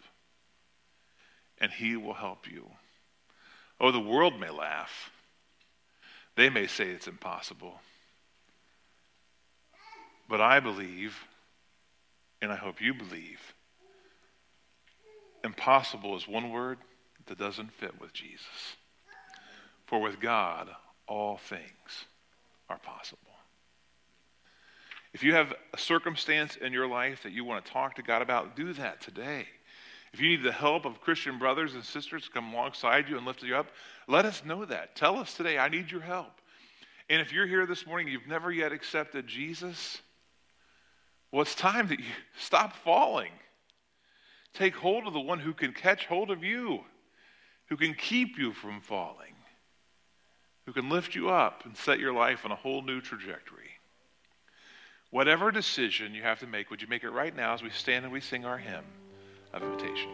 and 1.61 1.70
he 1.70 1.96
will 1.96 2.14
help 2.14 2.50
you. 2.50 2.70
Oh, 3.81 3.92
the 3.92 4.00
world 4.00 4.40
may 4.40 4.50
laugh. 4.50 5.11
They 6.37 6.48
may 6.48 6.66
say 6.66 6.88
it's 6.88 7.07
impossible. 7.07 7.81
But 10.29 10.40
I 10.40 10.61
believe, 10.61 11.16
and 12.42 12.53
I 12.53 12.57
hope 12.57 12.81
you 12.81 12.94
believe, 12.94 13.55
impossible 15.44 16.16
is 16.16 16.26
one 16.26 16.50
word 16.50 16.79
that 17.26 17.38
doesn't 17.38 17.72
fit 17.72 18.00
with 18.00 18.12
Jesus. 18.12 18.76
For 19.87 20.00
with 20.00 20.20
God, 20.20 20.68
all 21.07 21.37
things 21.37 22.07
are 22.68 22.79
possible. 22.79 23.18
If 25.12 25.24
you 25.24 25.35
have 25.35 25.53
a 25.74 25.79
circumstance 25.79 26.57
in 26.57 26.72
your 26.72 26.87
life 26.87 27.24
that 27.24 27.33
you 27.33 27.44
want 27.44 27.64
to 27.64 27.72
talk 27.72 27.96
to 27.96 28.03
God 28.03 28.22
about, 28.22 28.55
do 28.55 28.72
that 28.74 29.00
today. 29.00 29.46
If 30.12 30.20
you 30.20 30.29
need 30.29 30.42
the 30.42 30.53
help 30.53 30.85
of 30.85 31.00
Christian 31.00 31.38
brothers 31.38 31.74
and 31.74 31.85
sisters 31.85 32.24
to 32.24 32.31
come 32.31 32.53
alongside 32.53 33.09
you 33.09 33.16
and 33.16 33.26
lift 33.26 33.42
you 33.42 33.57
up, 33.57 33.66
let 34.07 34.24
us 34.24 34.44
know 34.44 34.64
that. 34.64 34.94
Tell 34.96 35.18
us 35.18 35.35
today, 35.35 35.59
I 35.59 35.68
need 35.68 35.90
your 35.90 36.00
help. 36.00 36.40
And 37.09 37.20
if 37.20 37.33
you're 37.33 37.46
here 37.46 37.66
this 37.66 37.87
morning, 37.87 38.09
you've 38.09 38.29
never 38.29 38.53
yet 38.53 38.72
accepted 38.72 39.26
Jesus, 39.26 40.00
well, 41.33 41.43
it's 41.43 41.55
time 41.55 41.88
that 41.88 42.01
you 42.01 42.07
stop 42.38 42.75
falling. 42.77 43.33
Take 44.53 44.75
hold 44.75 45.07
of 45.07 45.12
the 45.12 45.21
one 45.21 45.38
who 45.38 45.53
can 45.55 45.73
catch 45.73 46.07
hold 46.07 46.31
of 46.31 46.43
you. 46.43 46.81
who 47.69 47.77
can 47.77 47.95
keep 47.95 48.37
you 48.37 48.53
from 48.53 48.81
falling, 48.81 49.35
who 50.66 50.73
can 50.73 50.90
lift 50.90 51.14
you 51.14 51.31
up 51.31 51.64
and 51.64 51.77
set 51.77 52.01
your 52.01 52.12
life 52.12 52.45
on 52.45 52.51
a 52.51 52.57
whole 52.57 52.83
new 52.83 53.01
trajectory. 53.01 53.71
Whatever 55.11 55.53
decision 55.53 56.12
you 56.12 56.23
have 56.23 56.40
to 56.40 56.49
make, 56.49 56.69
would 56.71 56.83
you 56.83 56.88
make 56.88 57.05
it 57.05 57.11
right 57.11 57.35
now 57.35 57.55
as 57.55 57.62
we 57.62 57.71
stand 57.71 58.05
and 58.05 58.12
we 58.12 58.21
sing 58.21 58.45
our 58.45 58.59
hymn 58.59 58.85
of 59.53 59.62
invitation? 59.62 60.11